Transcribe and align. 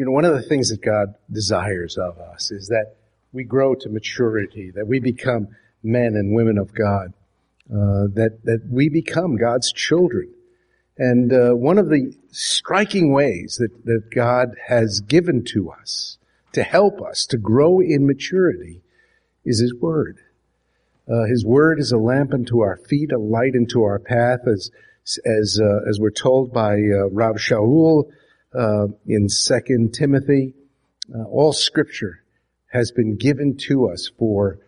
you 0.00 0.06
know, 0.06 0.12
one 0.12 0.24
of 0.24 0.32
the 0.32 0.40
things 0.40 0.70
that 0.70 0.80
God 0.80 1.14
desires 1.30 1.98
of 1.98 2.16
us 2.16 2.50
is 2.50 2.68
that 2.68 2.96
we 3.34 3.44
grow 3.44 3.74
to 3.74 3.90
maturity, 3.90 4.70
that 4.74 4.86
we 4.86 4.98
become 4.98 5.48
men 5.82 6.14
and 6.14 6.34
women 6.34 6.56
of 6.56 6.72
God, 6.72 7.12
uh, 7.70 8.08
that 8.14 8.38
that 8.44 8.66
we 8.70 8.88
become 8.88 9.36
God's 9.36 9.70
children. 9.70 10.32
And 10.96 11.30
uh, 11.30 11.50
one 11.50 11.76
of 11.76 11.90
the 11.90 12.16
striking 12.30 13.12
ways 13.12 13.58
that 13.60 13.84
that 13.84 14.04
God 14.10 14.56
has 14.68 15.02
given 15.02 15.44
to 15.52 15.70
us 15.70 16.16
to 16.54 16.62
help 16.62 17.02
us 17.02 17.26
to 17.26 17.36
grow 17.36 17.80
in 17.80 18.06
maturity 18.06 18.80
is 19.44 19.60
His 19.60 19.74
Word. 19.74 20.16
Uh, 21.06 21.24
His 21.24 21.44
Word 21.44 21.78
is 21.78 21.92
a 21.92 21.98
lamp 21.98 22.32
unto 22.32 22.60
our 22.60 22.78
feet, 22.78 23.12
a 23.12 23.18
light 23.18 23.52
unto 23.54 23.82
our 23.82 23.98
path, 23.98 24.48
as 24.50 24.70
as 25.26 25.60
uh, 25.62 25.86
as 25.86 26.00
we're 26.00 26.10
told 26.10 26.54
by 26.54 26.76
uh, 26.76 27.10
Rav 27.10 27.36
Shaul 27.36 28.10
uh, 28.54 28.86
in 29.06 29.28
Second 29.28 29.92
Timothy. 29.92 30.54
Uh, 31.14 31.24
all 31.24 31.52
Scripture 31.52 32.22
has 32.72 32.92
been 32.92 33.16
given 33.16 33.56
to 33.68 33.88
us 33.88 34.10
for 34.18 34.58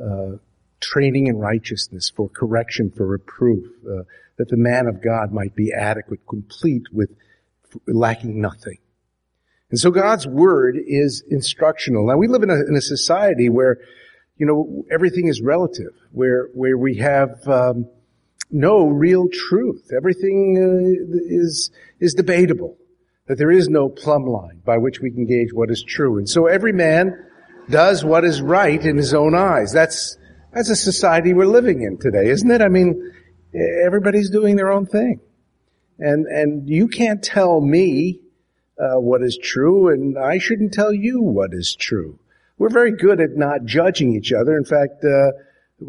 uh, 0.00 0.36
training 0.80 1.26
in 1.26 1.36
righteousness, 1.36 2.10
for 2.14 2.28
correction, 2.28 2.92
for 2.96 3.06
reproof, 3.06 3.64
uh, 3.84 4.02
that 4.36 4.48
the 4.48 4.56
man 4.56 4.86
of 4.86 5.02
God 5.02 5.32
might 5.32 5.56
be 5.56 5.72
adequate, 5.72 6.20
complete, 6.28 6.84
with 6.92 7.10
lacking 7.86 8.40
nothing. 8.40 8.78
And 9.70 9.78
so 9.78 9.90
God's 9.90 10.26
word 10.26 10.76
is 10.78 11.22
instructional. 11.28 12.06
Now 12.06 12.16
we 12.16 12.28
live 12.28 12.42
in 12.42 12.50
a, 12.50 12.54
in 12.54 12.76
a 12.76 12.80
society 12.80 13.48
where, 13.48 13.78
you 14.36 14.46
know, 14.46 14.84
everything 14.90 15.28
is 15.28 15.42
relative, 15.42 15.92
where 16.12 16.48
where 16.54 16.78
we 16.78 16.96
have 16.98 17.46
um, 17.46 17.86
no 18.50 18.86
real 18.86 19.28
truth. 19.28 19.90
Everything 19.94 20.56
uh, 20.56 21.18
is 21.28 21.70
is 22.00 22.14
debatable. 22.14 22.78
That 23.28 23.38
there 23.38 23.50
is 23.50 23.68
no 23.68 23.88
plumb 23.88 24.24
line 24.24 24.62
by 24.64 24.78
which 24.78 25.00
we 25.00 25.10
can 25.10 25.26
gauge 25.26 25.52
what 25.52 25.70
is 25.70 25.82
true. 25.82 26.18
And 26.18 26.28
so 26.28 26.46
every 26.46 26.72
man 26.72 27.26
does 27.68 28.04
what 28.04 28.24
is 28.24 28.40
right 28.40 28.82
in 28.82 28.96
his 28.96 29.14
own 29.14 29.34
eyes. 29.34 29.72
That's 29.72 30.16
that's 30.52 30.70
a 30.70 30.76
society 30.76 31.34
we're 31.34 31.46
living 31.46 31.82
in 31.82 31.98
today, 31.98 32.30
isn't 32.30 32.50
it? 32.50 32.62
I 32.62 32.68
mean, 32.68 33.12
everybody's 33.84 34.30
doing 34.30 34.56
their 34.56 34.72
own 34.72 34.86
thing, 34.86 35.20
and 35.98 36.26
and 36.26 36.68
you 36.68 36.88
can't 36.88 37.22
tell 37.22 37.60
me 37.60 38.20
uh, 38.78 38.98
what 38.98 39.22
is 39.22 39.38
true, 39.42 39.88
and 39.92 40.18
I 40.18 40.38
shouldn't 40.38 40.72
tell 40.72 40.92
you 40.92 41.20
what 41.20 41.50
is 41.52 41.76
true. 41.78 42.18
We're 42.56 42.70
very 42.70 42.92
good 42.92 43.20
at 43.20 43.36
not 43.36 43.64
judging 43.64 44.14
each 44.16 44.32
other. 44.32 44.56
In 44.56 44.64
fact, 44.64 45.04
uh, 45.04 45.32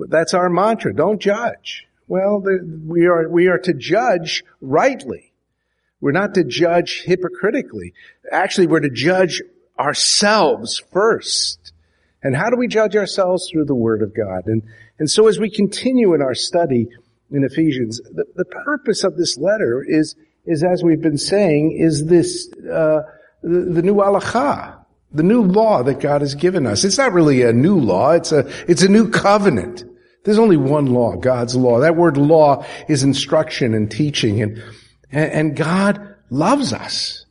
that's 0.10 0.34
our 0.34 0.50
mantra: 0.50 0.94
don't 0.94 1.22
judge. 1.22 1.86
Well, 2.08 2.42
the, 2.42 2.60
we 2.86 3.06
are 3.06 3.30
we 3.30 3.48
are 3.48 3.60
to 3.60 3.74
judge 3.74 4.44
rightly. 4.60 5.29
We're 6.02 6.12
not 6.12 6.34
to 6.36 6.44
judge 6.44 7.04
hypocritically. 7.06 7.94
Actually, 8.32 8.68
we're 8.68 8.80
to 8.80 8.90
judge 8.90 9.42
ourselves 9.78 10.82
first. 10.92 11.74
And 12.24 12.36
how 12.36 12.50
do 12.50 12.58
we 12.58 12.68
judge 12.68 12.96
ourselves? 12.96 13.50
Through 13.50 13.66
the 13.66 13.76
Word 13.76 14.02
of 14.02 14.16
God. 14.16 14.48
And, 14.48 14.64
and 14.98 15.10
so 15.10 15.28
as 15.28 15.40
we 15.40 15.50
continue 15.50 16.14
in 16.14 16.22
our 16.22 16.36
study 16.36 16.88
in 17.32 17.44
Ephesians, 17.44 18.02
the, 18.14 18.26
the 18.36 18.46
purpose 18.46 19.04
of 19.04 19.18
this 19.18 19.38
letter 19.38 19.84
is, 19.88 20.16
is 20.46 20.64
as 20.64 20.84
we've 20.84 21.02
been 21.02 21.18
saying, 21.18 21.78
is 21.80 22.06
this, 22.06 22.50
uh, 22.54 23.02
the, 23.44 23.72
the 23.72 23.82
new 23.82 23.96
halacha, 23.96 24.78
the 25.12 25.24
new 25.24 25.44
law 25.44 25.84
that 25.84 26.00
God 26.00 26.22
has 26.22 26.36
given 26.36 26.66
us. 26.66 26.84
It's 26.84 26.98
not 26.98 27.14
really 27.14 27.44
a 27.44 27.54
new 27.54 27.78
law, 27.78 28.12
it's 28.12 28.32
a, 28.32 28.50
it's 28.68 28.84
a 28.84 28.90
new 28.90 29.10
covenant. 29.10 29.84
There's 30.24 30.40
only 30.40 30.58
one 30.58 30.88
law, 30.88 31.16
God's 31.16 31.56
law. 31.56 31.80
That 31.80 31.96
word 31.96 32.18
law 32.18 32.66
is 32.88 33.04
instruction 33.04 33.74
and 33.74 33.90
teaching 33.90 34.42
and, 34.42 34.62
and 35.12 35.56
God 35.56 36.16
loves 36.30 36.74
us. 36.74 37.26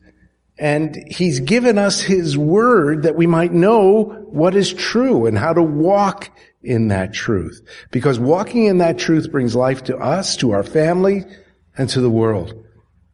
And 0.58 0.96
He's 1.08 1.40
given 1.40 1.78
us 1.78 2.00
His 2.00 2.36
Word 2.36 3.04
that 3.04 3.16
we 3.16 3.26
might 3.26 3.52
know 3.52 4.04
what 4.30 4.56
is 4.56 4.72
true 4.72 5.26
and 5.26 5.38
how 5.38 5.52
to 5.52 5.62
walk 5.62 6.30
in 6.62 6.88
that 6.88 7.12
truth. 7.12 7.60
Because 7.90 8.18
walking 8.18 8.64
in 8.64 8.78
that 8.78 8.98
truth 8.98 9.30
brings 9.30 9.54
life 9.54 9.84
to 9.84 9.96
us, 9.96 10.36
to 10.38 10.50
our 10.50 10.64
family, 10.64 11.24
and 11.76 11.88
to 11.90 12.00
the 12.00 12.10
world. 12.10 12.54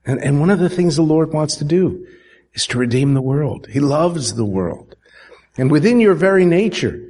And, 0.06 0.22
and 0.22 0.40
one 0.40 0.50
of 0.50 0.58
the 0.58 0.70
things 0.70 0.96
the 0.96 1.02
Lord 1.02 1.32
wants 1.32 1.56
to 1.56 1.64
do 1.64 2.06
is 2.54 2.66
to 2.68 2.78
redeem 2.78 3.14
the 3.14 3.22
world. 3.22 3.66
He 3.70 3.80
loves 3.80 4.34
the 4.34 4.44
world. 4.44 4.96
And 5.56 5.70
within 5.70 6.00
your 6.00 6.14
very 6.14 6.46
nature 6.46 7.00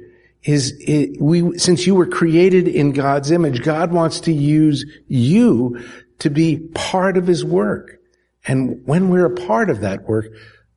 is, 0.43 0.75
it, 0.79 1.19
we, 1.19 1.57
since 1.57 1.87
you 1.87 1.95
were 1.95 2.05
created 2.05 2.67
in 2.67 2.91
God's 2.91 3.31
image, 3.31 3.63
God 3.63 3.91
wants 3.91 4.19
to 4.21 4.33
use 4.33 4.85
you 5.07 5.83
to 6.19 6.29
be 6.29 6.57
part 6.73 7.17
of 7.17 7.27
His 7.27 7.43
work. 7.43 7.99
And 8.47 8.85
when 8.85 9.09
we're 9.09 9.25
a 9.25 9.35
part 9.35 9.69
of 9.69 9.81
that 9.81 10.07
work, 10.07 10.27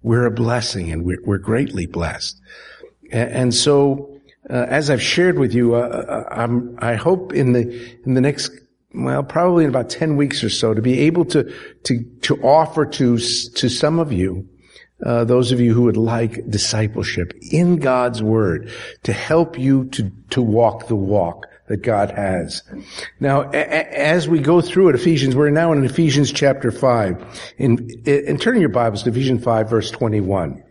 we're 0.02 0.26
a 0.26 0.30
blessing 0.30 0.90
and 0.90 1.04
we're, 1.04 1.22
we're 1.24 1.38
greatly 1.38 1.86
blessed. 1.86 2.40
And, 3.10 3.54
so, 3.54 4.20
uh, 4.48 4.66
as 4.68 4.90
I've 4.90 5.02
shared 5.02 5.38
with 5.38 5.54
you, 5.54 5.74
uh, 5.74 6.26
uh 6.38 6.58
i 6.78 6.94
hope 6.94 7.32
in 7.32 7.52
the, 7.52 7.96
in 8.04 8.14
the 8.14 8.20
next, 8.20 8.50
well, 8.94 9.22
probably 9.22 9.64
in 9.64 9.70
about 9.70 9.90
10 9.90 10.16
weeks 10.16 10.44
or 10.44 10.50
so 10.50 10.74
to 10.74 10.82
be 10.82 11.00
able 11.00 11.24
to, 11.26 11.52
to, 11.84 12.02
to 12.22 12.36
offer 12.42 12.84
to, 12.84 13.18
to 13.18 13.68
some 13.68 13.98
of 13.98 14.12
you, 14.12 14.48
uh, 15.04 15.24
those 15.24 15.52
of 15.52 15.60
you 15.60 15.72
who 15.74 15.82
would 15.82 15.96
like 15.96 16.48
discipleship 16.50 17.32
in 17.52 17.76
God's 17.76 18.22
Word 18.22 18.70
to 19.04 19.12
help 19.12 19.58
you 19.58 19.86
to, 19.90 20.10
to 20.30 20.42
walk 20.42 20.88
the 20.88 20.96
walk 20.96 21.46
that 21.68 21.82
God 21.82 22.10
has. 22.10 22.62
Now, 23.20 23.50
a- 23.50 23.98
as 23.98 24.28
we 24.28 24.40
go 24.40 24.60
through 24.60 24.90
it, 24.90 24.94
Ephesians, 24.94 25.36
we're 25.36 25.50
now 25.50 25.72
in 25.72 25.84
Ephesians 25.84 26.32
chapter 26.32 26.70
5. 26.70 27.52
In, 27.58 27.90
in 28.06 28.38
turning 28.38 28.60
your 28.60 28.70
Bibles 28.70 29.04
to 29.04 29.10
Ephesians 29.10 29.44
5 29.44 29.70
verse 29.70 29.90
21. 29.90 30.62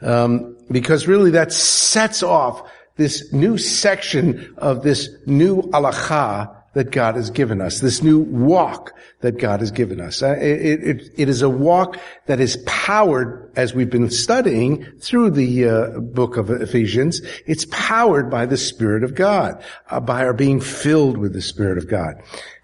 Um, 0.00 0.56
because 0.70 1.06
really 1.06 1.30
that 1.32 1.52
sets 1.52 2.22
off 2.22 2.70
this 2.96 3.32
new 3.32 3.56
section 3.58 4.54
of 4.58 4.82
this 4.82 5.08
new 5.26 5.62
halacha 5.62 6.61
that 6.74 6.90
God 6.90 7.16
has 7.16 7.30
given 7.30 7.60
us, 7.60 7.80
this 7.80 8.02
new 8.02 8.20
walk 8.20 8.94
that 9.20 9.38
God 9.38 9.60
has 9.60 9.70
given 9.70 10.00
us. 10.00 10.22
Uh, 10.22 10.36
it, 10.40 10.82
it, 10.82 11.12
it 11.16 11.28
is 11.28 11.42
a 11.42 11.48
walk 11.48 11.98
that 12.26 12.40
is 12.40 12.56
powered, 12.66 13.52
as 13.56 13.74
we've 13.74 13.90
been 13.90 14.10
studying 14.10 14.84
through 14.98 15.30
the 15.30 15.68
uh, 15.68 16.00
book 16.00 16.36
of 16.36 16.50
Ephesians, 16.50 17.20
it's 17.46 17.66
powered 17.70 18.30
by 18.30 18.46
the 18.46 18.56
Spirit 18.56 19.04
of 19.04 19.14
God, 19.14 19.62
uh, 19.90 20.00
by 20.00 20.24
our 20.24 20.32
being 20.32 20.60
filled 20.60 21.18
with 21.18 21.34
the 21.34 21.42
Spirit 21.42 21.78
of 21.78 21.88
God. 21.88 22.14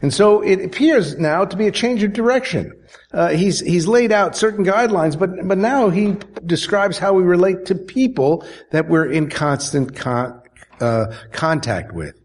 And 0.00 0.12
so 0.12 0.40
it 0.40 0.64
appears 0.64 1.18
now 1.18 1.44
to 1.44 1.56
be 1.56 1.66
a 1.66 1.72
change 1.72 2.02
of 2.02 2.12
direction. 2.12 2.72
Uh, 3.12 3.28
he's 3.28 3.60
he's 3.60 3.86
laid 3.86 4.12
out 4.12 4.36
certain 4.36 4.64
guidelines, 4.64 5.18
but 5.18 5.30
but 5.46 5.58
now 5.58 5.88
he 5.88 6.16
describes 6.44 6.98
how 6.98 7.12
we 7.12 7.22
relate 7.22 7.64
to 7.66 7.74
people 7.74 8.46
that 8.70 8.88
we're 8.88 9.10
in 9.10 9.28
constant 9.28 9.96
con, 9.96 10.40
uh, 10.80 11.06
contact 11.32 11.92
with. 11.92 12.17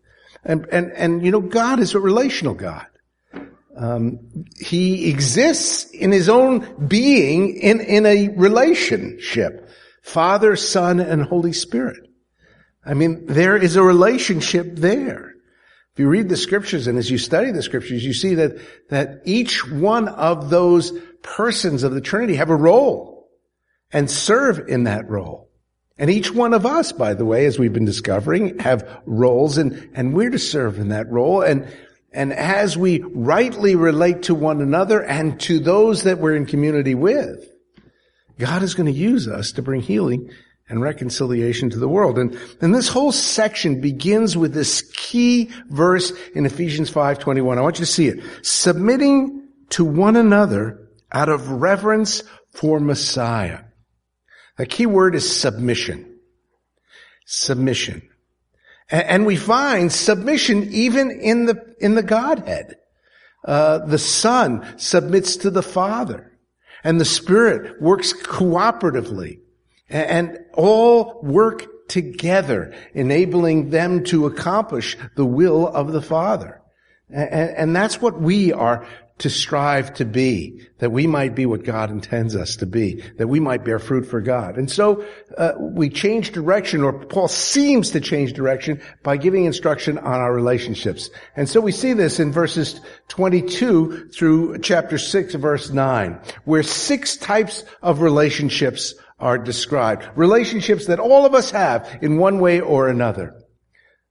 And, 0.45 0.67
and, 0.71 0.91
and, 0.91 1.25
you 1.25 1.31
know, 1.31 1.41
God 1.41 1.79
is 1.79 1.93
a 1.93 1.99
relational 1.99 2.53
God. 2.53 2.85
Um, 3.75 4.45
he 4.59 5.09
exists 5.09 5.85
in 5.91 6.11
his 6.11 6.29
own 6.29 6.87
being 6.87 7.55
in, 7.55 7.79
in 7.79 8.05
a 8.05 8.29
relationship. 8.29 9.69
Father, 10.03 10.55
Son, 10.55 10.99
and 10.99 11.23
Holy 11.23 11.53
Spirit. 11.53 12.09
I 12.85 12.93
mean, 12.93 13.25
there 13.25 13.55
is 13.55 13.77
a 13.77 13.83
relationship 13.83 14.75
there. 14.75 15.33
If 15.93 15.99
you 15.99 16.09
read 16.09 16.27
the 16.27 16.37
scriptures 16.37 16.87
and 16.87 16.97
as 16.97 17.09
you 17.09 17.17
study 17.17 17.51
the 17.51 17.61
scriptures, 17.61 18.03
you 18.03 18.13
see 18.13 18.35
that, 18.35 18.57
that 18.89 19.21
each 19.25 19.65
one 19.69 20.07
of 20.07 20.49
those 20.49 20.91
persons 21.21 21.83
of 21.83 21.93
the 21.93 22.01
Trinity 22.01 22.35
have 22.35 22.49
a 22.49 22.55
role 22.55 23.29
and 23.91 24.09
serve 24.09 24.67
in 24.67 24.83
that 24.83 25.09
role. 25.09 25.49
And 25.97 26.09
each 26.09 26.31
one 26.31 26.53
of 26.53 26.65
us, 26.65 26.91
by 26.91 27.13
the 27.13 27.25
way, 27.25 27.45
as 27.45 27.59
we've 27.59 27.73
been 27.73 27.85
discovering, 27.85 28.57
have 28.59 29.01
roles 29.05 29.57
and, 29.57 29.89
and 29.93 30.13
we're 30.13 30.31
to 30.31 30.39
serve 30.39 30.79
in 30.79 30.89
that 30.89 31.09
role. 31.11 31.41
And, 31.41 31.67
and 32.11 32.33
as 32.33 32.75
we 32.75 33.01
rightly 33.01 33.75
relate 33.75 34.23
to 34.23 34.35
one 34.35 34.61
another 34.61 35.03
and 35.03 35.39
to 35.41 35.59
those 35.59 36.03
that 36.03 36.17
we're 36.17 36.35
in 36.35 36.45
community 36.45 36.95
with, 36.95 37.47
God 38.39 38.63
is 38.63 38.73
going 38.73 38.91
to 38.91 38.99
use 38.99 39.27
us 39.27 39.51
to 39.53 39.61
bring 39.61 39.81
healing 39.81 40.31
and 40.67 40.81
reconciliation 40.81 41.69
to 41.69 41.77
the 41.77 41.87
world. 41.87 42.17
And, 42.17 42.37
and 42.61 42.73
this 42.73 42.87
whole 42.87 43.11
section 43.11 43.79
begins 43.81 44.35
with 44.35 44.53
this 44.53 44.81
key 44.95 45.51
verse 45.69 46.11
in 46.33 46.45
Ephesians 46.45 46.89
5:21. 46.89 47.57
I 47.57 47.61
want 47.61 47.77
you 47.77 47.85
to 47.85 47.91
see 47.91 48.07
it. 48.07 48.23
Submitting 48.41 49.47
to 49.71 49.85
one 49.85 50.15
another 50.15 50.79
out 51.11 51.29
of 51.29 51.49
reverence 51.51 52.23
for 52.51 52.79
Messiah. 52.79 53.59
The 54.57 54.65
key 54.65 54.85
word 54.85 55.15
is 55.15 55.39
submission. 55.39 56.19
Submission. 57.25 58.07
And 58.89 59.25
we 59.25 59.35
find 59.35 59.91
submission 59.91 60.71
even 60.71 61.09
in 61.09 61.45
the, 61.45 61.75
in 61.79 61.95
the 61.95 62.03
Godhead. 62.03 62.75
Uh, 63.45 63.79
the 63.79 63.97
Son 63.97 64.77
submits 64.77 65.37
to 65.37 65.49
the 65.49 65.63
Father. 65.63 66.31
And 66.83 66.99
the 66.99 67.05
Spirit 67.05 67.81
works 67.81 68.13
cooperatively. 68.13 69.39
And 69.89 70.37
all 70.53 71.19
work 71.23 71.87
together, 71.87 72.73
enabling 72.93 73.69
them 73.69 74.03
to 74.05 74.25
accomplish 74.25 74.97
the 75.15 75.25
will 75.25 75.67
of 75.67 75.91
the 75.91 76.01
Father. 76.01 76.61
And, 77.09 77.75
that's 77.75 78.01
what 78.01 78.19
we 78.19 78.51
are 78.51 78.87
to 79.19 79.29
strive 79.29 79.93
to 79.93 80.05
be, 80.05 80.67
that 80.79 80.91
we 80.91 81.05
might 81.05 81.35
be 81.35 81.45
what 81.45 81.63
God 81.63 81.91
intends 81.91 82.35
us 82.35 82.55
to 82.57 82.65
be, 82.65 83.03
that 83.17 83.27
we 83.27 83.39
might 83.39 83.63
bear 83.63 83.77
fruit 83.77 84.05
for 84.05 84.21
God. 84.21 84.57
And 84.57 84.69
so 84.69 85.05
uh, 85.37 85.53
we 85.59 85.89
change 85.89 86.31
direction, 86.31 86.83
or 86.83 86.93
Paul 86.93 87.27
seems 87.27 87.91
to 87.91 88.01
change 88.01 88.33
direction 88.33 88.81
by 89.03 89.17
giving 89.17 89.45
instruction 89.45 89.99
on 89.99 90.19
our 90.19 90.33
relationships. 90.33 91.11
And 91.35 91.47
so 91.47 91.61
we 91.61 91.71
see 91.71 91.93
this 91.93 92.19
in 92.19 92.31
verses 92.31 92.81
22 93.09 94.09
through 94.09 94.59
chapter 94.59 94.97
6, 94.97 95.35
verse 95.35 95.69
9, 95.69 96.19
where 96.45 96.63
six 96.63 97.15
types 97.15 97.63
of 97.83 98.01
relationships 98.01 98.95
are 99.19 99.37
described. 99.37 100.07
Relationships 100.15 100.87
that 100.87 100.99
all 100.99 101.25
of 101.25 101.35
us 101.35 101.51
have 101.51 101.99
in 102.01 102.17
one 102.17 102.39
way 102.39 102.59
or 102.59 102.89
another. 102.89 103.35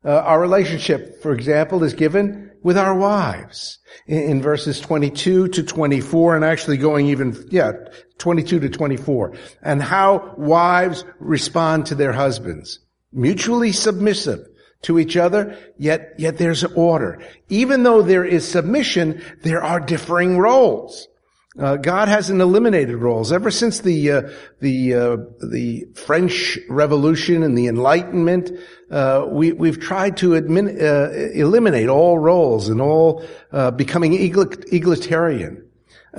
Uh, 0.04 0.18
our 0.20 0.40
relationship, 0.40 1.22
for 1.22 1.32
example, 1.32 1.82
is 1.84 1.94
given 1.94 2.51
with 2.62 2.78
our 2.78 2.94
wives 2.94 3.78
in, 4.06 4.40
verses 4.42 4.80
22 4.80 5.48
to 5.48 5.62
24 5.62 6.36
and 6.36 6.44
actually 6.44 6.76
going 6.76 7.06
even, 7.06 7.36
yeah, 7.50 7.72
22 8.18 8.60
to 8.60 8.68
24 8.68 9.34
and 9.62 9.82
how 9.82 10.34
wives 10.36 11.04
respond 11.18 11.86
to 11.86 11.94
their 11.94 12.12
husbands. 12.12 12.80
Mutually 13.12 13.72
submissive 13.72 14.46
to 14.82 14.98
each 14.98 15.16
other, 15.16 15.56
yet, 15.78 16.14
yet 16.18 16.38
there's 16.38 16.64
order. 16.64 17.22
Even 17.48 17.82
though 17.82 18.02
there 18.02 18.24
is 18.24 18.46
submission, 18.46 19.22
there 19.42 19.62
are 19.62 19.80
differing 19.80 20.38
roles. 20.38 21.08
Uh, 21.58 21.76
God 21.76 22.08
hasn't 22.08 22.40
eliminated 22.40 22.96
roles 22.96 23.30
ever 23.30 23.50
since 23.50 23.80
the 23.80 24.10
uh, 24.10 24.22
the 24.60 24.94
uh, 24.94 25.16
the 25.42 25.86
French 25.94 26.58
Revolution 26.70 27.42
and 27.42 27.58
the 27.58 27.66
Enlightenment. 27.66 28.50
Uh, 28.90 29.26
we 29.28 29.52
we've 29.52 29.78
tried 29.78 30.16
to 30.18 30.30
admin, 30.30 30.80
uh, 30.80 31.10
eliminate 31.34 31.90
all 31.90 32.18
roles 32.18 32.70
and 32.70 32.80
all 32.80 33.22
uh, 33.52 33.70
becoming 33.70 34.14
egalitarian, 34.14 35.68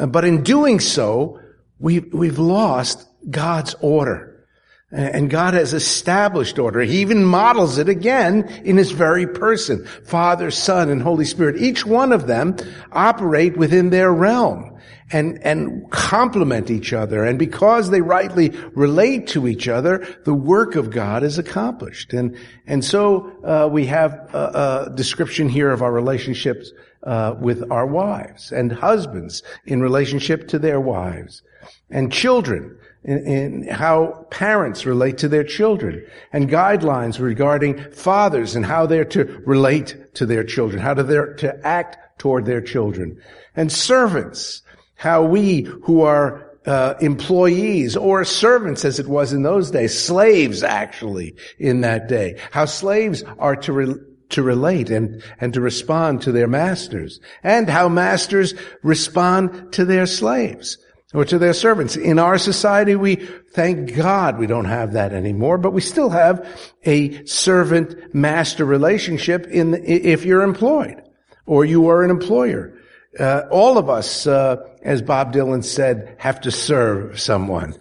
but 0.07 0.23
in 0.23 0.43
doing 0.43 0.79
so, 0.79 1.39
we 1.79 1.99
we've 1.99 2.39
lost 2.39 3.07
God's 3.29 3.75
order. 3.81 4.29
And 4.91 5.27
God 5.27 5.55
has 5.55 5.73
established 5.73 6.59
order. 6.59 6.81
He 6.81 7.01
even 7.01 7.25
models 7.25 7.79
it 7.79 7.89
again 7.89 8.43
in 8.63 8.77
His 8.77 8.91
very 8.91 9.25
person. 9.25 9.87
Father, 10.05 10.51
Son, 10.51 10.89
and 10.89 11.01
Holy 11.01 11.25
Spirit. 11.25 11.59
Each 11.59 11.83
one 11.83 12.11
of 12.11 12.27
them 12.27 12.57
operate 12.91 13.57
within 13.57 13.89
their 13.89 14.13
realm 14.13 14.72
and, 15.13 15.41
and 15.43 15.89
complement 15.91 16.71
each 16.71 16.91
other. 16.91 17.23
And 17.23 17.37
because 17.37 17.91
they 17.91 18.01
rightly 18.01 18.49
relate 18.73 19.27
to 19.27 19.47
each 19.47 19.67
other, 19.67 20.05
the 20.25 20.33
work 20.33 20.75
of 20.75 20.89
God 20.89 21.23
is 21.23 21.37
accomplished. 21.37 22.13
And, 22.13 22.35
and 22.65 22.83
so, 22.83 23.31
uh, 23.43 23.69
we 23.71 23.85
have 23.85 24.13
a, 24.33 24.87
a, 24.91 24.95
description 24.95 25.47
here 25.47 25.71
of 25.71 25.81
our 25.81 25.91
relationships, 25.91 26.71
uh, 27.03 27.35
with 27.39 27.69
our 27.71 27.85
wives 27.85 28.51
and 28.51 28.71
husbands 28.71 29.43
in 29.65 29.81
relationship 29.81 30.47
to 30.47 30.59
their 30.59 30.79
wives 30.79 31.43
and 31.89 32.11
children 32.11 32.77
in, 33.03 33.27
in, 33.27 33.67
how 33.67 34.25
parents 34.31 34.85
relate 34.85 35.17
to 35.17 35.27
their 35.27 35.43
children 35.43 36.05
and 36.31 36.49
guidelines 36.49 37.19
regarding 37.19 37.91
fathers 37.91 38.55
and 38.55 38.65
how 38.65 38.85
they're 38.85 39.03
to 39.03 39.25
relate 39.45 40.15
to 40.15 40.25
their 40.25 40.43
children, 40.43 40.81
how 40.81 40.93
to, 40.93 41.03
their, 41.03 41.33
to 41.35 41.67
act 41.67 42.19
toward 42.19 42.45
their 42.45 42.61
children 42.61 43.21
and 43.55 43.71
servants 43.71 44.61
how 45.03 45.21
we 45.21 45.63
who 45.83 46.01
are 46.03 46.49
uh, 46.65 46.93
employees 47.01 47.97
or 47.97 48.23
servants 48.23 48.85
as 48.85 48.99
it 48.99 49.05
was 49.05 49.33
in 49.33 49.43
those 49.43 49.69
days, 49.69 49.99
slaves 49.99 50.63
actually 50.63 51.35
in 51.59 51.81
that 51.81 52.07
day, 52.07 52.39
how 52.51 52.63
slaves 52.63 53.21
are 53.37 53.57
to 53.57 53.73
re- 53.73 53.95
to 54.29 54.41
relate 54.41 54.89
and, 54.89 55.21
and 55.41 55.53
to 55.53 55.59
respond 55.59 56.21
to 56.21 56.31
their 56.31 56.47
masters 56.47 57.19
and 57.43 57.69
how 57.69 57.89
masters 57.89 58.53
respond 58.81 59.73
to 59.73 59.83
their 59.83 60.05
slaves 60.05 60.77
or 61.13 61.25
to 61.25 61.37
their 61.37 61.53
servants. 61.53 61.97
In 61.97 62.17
our 62.17 62.37
society, 62.37 62.95
we 62.95 63.15
thank 63.51 63.93
God 63.97 64.39
we 64.39 64.47
don't 64.47 64.63
have 64.63 64.93
that 64.93 65.11
anymore, 65.11 65.57
but 65.57 65.73
we 65.73 65.81
still 65.81 66.11
have 66.11 66.47
a 66.85 67.25
servant 67.25 68.15
master 68.15 68.63
relationship 68.63 69.47
in 69.47 69.71
the, 69.71 69.83
if 69.83 70.23
you're 70.23 70.43
employed 70.43 71.01
or 71.45 71.65
you 71.65 71.89
are 71.89 72.03
an 72.03 72.09
employer. 72.09 72.79
Uh, 73.19 73.43
all 73.51 73.77
of 73.77 73.89
us, 73.89 74.25
uh, 74.25 74.57
as 74.81 75.01
Bob 75.01 75.33
Dylan 75.33 75.63
said, 75.63 76.15
have 76.17 76.41
to 76.41 76.51
serve 76.51 77.19
someone. 77.19 77.75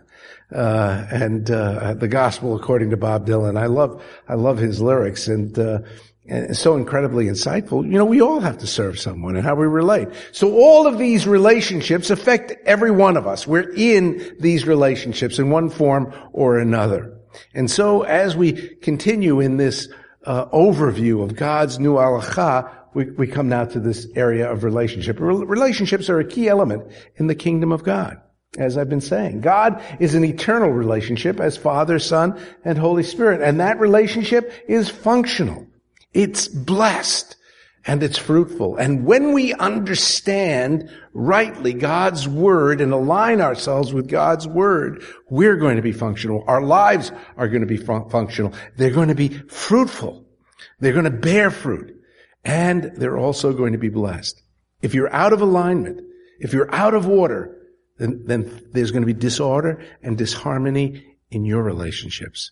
Uh, 0.55 1.07
and 1.11 1.51
uh, 1.51 1.95
the 1.95 2.09
gospel 2.09 2.55
according 2.55 2.91
to 2.91 2.97
Bob 2.97 3.27
Dylan. 3.27 3.59
I 3.59 3.67
love, 3.67 4.05
I 4.29 4.35
love 4.35 4.59
his 4.59 4.83
lyrics 4.83 5.27
and, 5.27 5.59
uh, 5.59 5.79
and 6.29 6.55
so 6.55 6.77
incredibly 6.77 7.25
insightful. 7.25 7.85
You 7.85 7.97
know, 7.97 8.05
we 8.05 8.21
all 8.21 8.41
have 8.41 8.59
to 8.59 8.67
serve 8.67 9.01
someone 9.01 9.35
and 9.35 9.45
how 9.45 9.55
we 9.55 9.67
relate. 9.67 10.09
So 10.33 10.55
all 10.55 10.87
of 10.87 10.99
these 10.99 11.27
relationships 11.27 12.11
affect 12.11 12.53
every 12.67 12.91
one 12.91 13.17
of 13.17 13.27
us. 13.27 13.47
We're 13.47 13.73
in 13.75 14.37
these 14.41 14.67
relationships 14.67 15.39
in 15.39 15.49
one 15.49 15.71
form 15.71 16.13
or 16.33 16.59
another. 16.59 17.17
And 17.55 17.71
so 17.71 18.03
as 18.03 18.37
we 18.37 18.53
continue 18.77 19.41
in 19.41 19.57
this 19.57 19.89
uh, 20.25 20.47
overview 20.47 21.23
of 21.23 21.35
God's 21.35 21.79
new 21.79 21.95
halacha, 21.95 22.71
we, 22.95 23.11
we 23.11 23.27
come 23.27 23.49
now 23.49 23.65
to 23.65 23.81
this 23.81 24.07
area 24.15 24.51
of 24.51 24.65
relationship. 24.65 25.19
Relationships 25.21 26.11
are 26.11 26.21
a 26.21 26.25
key 26.25 26.49
element 26.49 26.91
in 27.17 27.27
the 27.27 27.35
kingdom 27.35 27.73
of 27.73 27.85
God. 27.85 28.21
As 28.59 28.77
I've 28.77 28.91
been 28.91 29.01
saying, 29.01 29.41
God 29.41 29.83
is 29.99 30.15
an 30.15 30.25
eternal 30.25 30.71
relationship 30.71 31.41
as 31.41 31.57
Father, 31.57 31.99
Son, 31.99 32.39
and 32.65 32.77
Holy 32.77 33.03
Spirit. 33.03 33.41
And 33.41 33.61
that 33.61 33.81
relationship 33.81 34.53
is 34.69 34.91
functional. 34.91 35.67
It's 36.13 36.49
blessed 36.49 37.37
and 37.87 38.03
it's 38.03 38.19
fruitful. 38.19 38.77
And 38.77 39.07
when 39.07 39.33
we 39.33 39.55
understand 39.55 40.91
rightly 41.15 41.73
God's 41.73 42.29
word 42.29 42.83
and 42.83 42.93
align 42.93 43.41
ourselves 43.41 43.95
with 43.95 44.07
God's 44.07 44.47
word, 44.47 45.03
we're 45.31 45.57
going 45.57 45.77
to 45.77 45.83
be 45.83 45.93
functional. 45.93 46.45
Our 46.47 46.63
lives 46.63 47.11
are 47.39 47.49
going 47.49 47.63
to 47.63 47.67
be 47.67 47.79
fun- 47.79 48.11
functional. 48.11 48.53
They're 48.77 48.91
going 48.91 49.09
to 49.09 49.15
be 49.15 49.31
fruitful. 49.31 50.27
They're 50.79 50.93
going 50.93 51.07
to 51.07 51.11
bear 51.11 51.51
fruit 51.51 52.02
and 52.45 52.85
they're 52.97 53.19
also 53.19 53.53
going 53.53 53.73
to 53.73 53.79
be 53.79 53.89
blessed. 53.89 54.43
If 54.81 54.95
you're 54.95 55.13
out 55.13 55.33
of 55.33 55.41
alignment, 55.41 56.01
if 56.41 56.53
you're 56.53 56.75
out 56.75 56.95
of 56.95 57.09
order, 57.09 57.57
then, 57.99 58.23
then 58.25 58.63
there's 58.73 58.91
going 58.91 59.03
to 59.03 59.07
be 59.07 59.13
disorder 59.13 59.83
and 60.03 60.19
disharmony 60.19 61.05
in 61.31 61.45
your 61.45 61.63
relationships. 61.63 62.51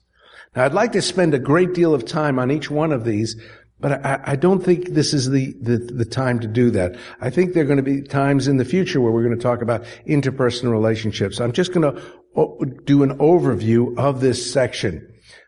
Now, 0.55 0.65
I'd 0.65 0.75
like 0.75 0.93
to 0.93 1.03
spend 1.03 1.35
a 1.35 1.39
great 1.39 1.75
deal 1.75 1.95
of 1.95 2.05
time 2.05 2.39
on 2.39 2.51
each 2.51 2.71
one 2.71 2.93
of 2.93 3.05
these, 3.05 3.37
but 3.81 4.05
I, 4.05 4.21
I 4.25 4.37
don't 4.37 4.63
think 4.63 4.91
this 4.91 5.15
is 5.15 5.31
the, 5.31 5.55
the, 5.61 5.79
the, 5.79 6.05
time 6.05 6.39
to 6.41 6.47
do 6.47 6.71
that. 6.73 6.97
I 7.21 7.31
think 7.31 7.53
there 7.53 7.63
are 7.65 7.67
going 7.67 7.79
to 7.79 7.83
be 7.83 8.03
times 8.03 8.47
in 8.47 8.59
the 8.59 8.65
future 8.65 9.01
where 9.01 9.13
we're 9.13 9.25
going 9.25 9.37
to 9.37 9.43
talk 9.43 9.63
about 9.63 9.85
interpersonal 10.07 10.71
relationships. 10.73 11.41
I'm 11.41 11.53
just 11.53 11.73
going 11.73 11.95
to 11.95 12.83
do 12.85 13.03
an 13.03 13.19
overview 13.19 13.97
of 13.99 14.21
this 14.21 14.53
section. 14.53 15.07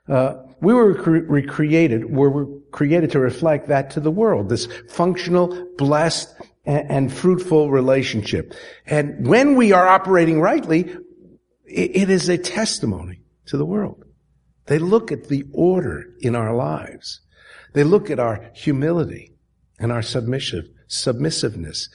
Uh, 0.08 0.34
we 0.62 0.72
were 0.72 0.92
recreated, 0.92 2.04
we 2.04 2.28
were 2.28 2.46
created 2.70 3.10
to 3.10 3.18
reflect 3.18 3.66
that 3.68 3.90
to 3.90 4.00
the 4.00 4.12
world, 4.12 4.48
this 4.48 4.68
functional, 4.88 5.68
blessed, 5.76 6.32
and 6.64 7.12
fruitful 7.12 7.70
relationship. 7.70 8.54
And 8.86 9.26
when 9.26 9.56
we 9.56 9.72
are 9.72 9.88
operating 9.88 10.40
rightly, 10.40 10.96
it 11.66 12.08
is 12.08 12.28
a 12.28 12.38
testimony 12.38 13.20
to 13.46 13.56
the 13.56 13.66
world. 13.66 14.04
They 14.66 14.78
look 14.78 15.10
at 15.10 15.28
the 15.28 15.44
order 15.52 16.04
in 16.20 16.36
our 16.36 16.54
lives. 16.54 17.20
They 17.72 17.82
look 17.82 18.08
at 18.08 18.20
our 18.20 18.48
humility 18.54 19.32
and 19.80 19.90
our 19.90 20.02
submissive, 20.02 20.68
submissiveness 20.86 21.88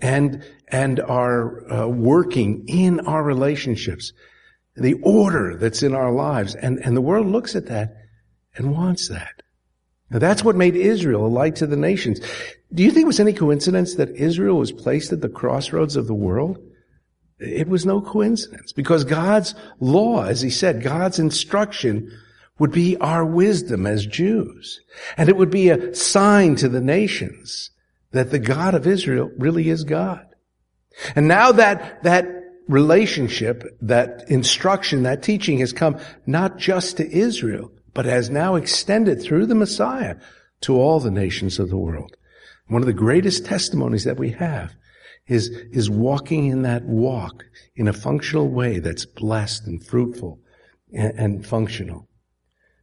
and, 0.00 0.42
and 0.68 1.00
our 1.00 1.70
uh, 1.70 1.86
working 1.86 2.64
in 2.66 3.00
our 3.00 3.22
relationships, 3.22 4.14
the 4.74 4.94
order 5.02 5.58
that's 5.58 5.82
in 5.82 5.94
our 5.94 6.12
lives. 6.12 6.54
And, 6.54 6.78
and 6.78 6.96
the 6.96 7.02
world 7.02 7.26
looks 7.26 7.54
at 7.54 7.66
that 7.66 7.94
and 8.56 8.72
wants 8.72 9.08
that. 9.08 9.42
Now 10.10 10.18
that's 10.18 10.44
what 10.44 10.56
made 10.56 10.76
Israel 10.76 11.26
a 11.26 11.28
light 11.28 11.56
to 11.56 11.66
the 11.66 11.76
nations. 11.76 12.20
Do 12.72 12.82
you 12.82 12.90
think 12.90 13.04
it 13.04 13.08
was 13.08 13.20
any 13.20 13.32
coincidence 13.32 13.94
that 13.94 14.10
Israel 14.10 14.58
was 14.58 14.72
placed 14.72 15.12
at 15.12 15.20
the 15.20 15.28
crossroads 15.28 15.96
of 15.96 16.06
the 16.06 16.14
world? 16.14 16.58
It 17.38 17.68
was 17.68 17.84
no 17.84 18.00
coincidence 18.00 18.72
because 18.72 19.04
God's 19.04 19.54
law, 19.78 20.24
as 20.24 20.40
he 20.40 20.50
said, 20.50 20.82
God's 20.82 21.18
instruction 21.18 22.10
would 22.58 22.72
be 22.72 22.96
our 22.96 23.24
wisdom 23.24 23.86
as 23.86 24.06
Jews. 24.06 24.80
And 25.16 25.28
it 25.28 25.36
would 25.36 25.50
be 25.50 25.68
a 25.68 25.94
sign 25.94 26.56
to 26.56 26.68
the 26.68 26.80
nations 26.80 27.70
that 28.12 28.30
the 28.30 28.38
God 28.38 28.74
of 28.74 28.86
Israel 28.86 29.30
really 29.36 29.68
is 29.68 29.84
God. 29.84 30.24
And 31.14 31.28
now 31.28 31.52
that, 31.52 32.02
that 32.04 32.26
relationship, 32.68 33.64
that 33.82 34.24
instruction, 34.28 35.02
that 35.02 35.22
teaching 35.22 35.58
has 35.58 35.72
come 35.72 35.98
not 36.26 36.56
just 36.56 36.96
to 36.96 37.10
Israel, 37.10 37.70
but 37.96 38.04
has 38.04 38.28
now 38.28 38.56
extended 38.56 39.22
through 39.22 39.46
the 39.46 39.54
Messiah 39.54 40.16
to 40.60 40.78
all 40.78 41.00
the 41.00 41.10
nations 41.10 41.58
of 41.58 41.70
the 41.70 41.78
world. 41.78 42.14
One 42.68 42.82
of 42.82 42.86
the 42.86 42.92
greatest 42.92 43.46
testimonies 43.46 44.04
that 44.04 44.18
we 44.18 44.32
have 44.32 44.74
is, 45.26 45.48
is 45.48 45.88
walking 45.88 46.44
in 46.44 46.60
that 46.60 46.84
walk 46.84 47.42
in 47.74 47.88
a 47.88 47.94
functional 47.94 48.50
way 48.50 48.80
that's 48.80 49.06
blessed 49.06 49.66
and 49.66 49.82
fruitful 49.82 50.38
and, 50.92 51.18
and 51.18 51.46
functional. 51.46 52.06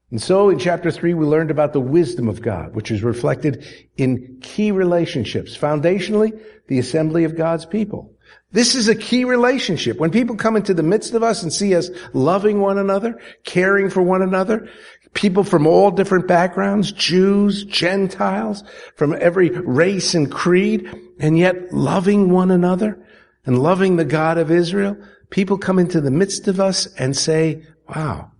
And 0.10 0.20
so 0.20 0.50
in 0.50 0.58
chapter 0.58 0.90
three, 0.90 1.14
we 1.14 1.28
learned 1.28 1.52
about 1.52 1.74
the 1.74 1.80
wisdom 1.80 2.28
of 2.28 2.42
God, 2.42 2.74
which 2.74 2.90
is 2.90 3.04
reflected 3.04 3.64
in 3.98 4.40
key 4.42 4.72
relationships. 4.72 5.56
Foundationally, 5.56 6.42
the 6.68 6.80
assembly 6.80 7.24
of 7.24 7.38
God's 7.38 7.68
people. 7.68 8.14
This 8.52 8.76
is 8.76 8.88
a 8.88 8.96
key 8.96 9.26
relationship. 9.26 9.98
When 9.98 10.12
people 10.12 10.36
come 10.36 10.56
into 10.56 10.76
the 10.76 10.84
midst 10.84 11.16
of 11.16 11.24
us 11.24 11.42
and 11.42 11.52
see 11.52 11.74
us 11.76 11.90
loving 12.14 12.62
one 12.62 12.78
another, 12.78 13.20
caring 13.44 13.90
for 13.90 14.04
one 14.04 14.22
another, 14.22 14.70
people 15.14 15.44
from 15.44 15.68
all 15.68 15.92
different 15.92 16.28
backgrounds, 16.28 16.92
Jews, 16.92 17.64
Gentiles, 17.66 18.64
from 18.96 19.16
every 19.20 19.50
race 19.50 20.14
and 20.14 20.32
creed, 20.32 20.90
and 21.20 21.38
yet 21.38 21.72
loving 21.72 22.30
one 22.30 22.52
another 22.52 23.06
and 23.46 23.62
loving 23.62 23.96
the 23.96 24.06
God 24.06 24.38
of 24.38 24.52
Israel, 24.52 24.98
people 25.30 25.58
come 25.58 25.80
into 25.80 26.02
the 26.02 26.12
midst 26.12 26.48
of 26.48 26.60
us 26.60 26.88
and 26.98 27.16
say, 27.16 27.64
wow, 27.88 28.32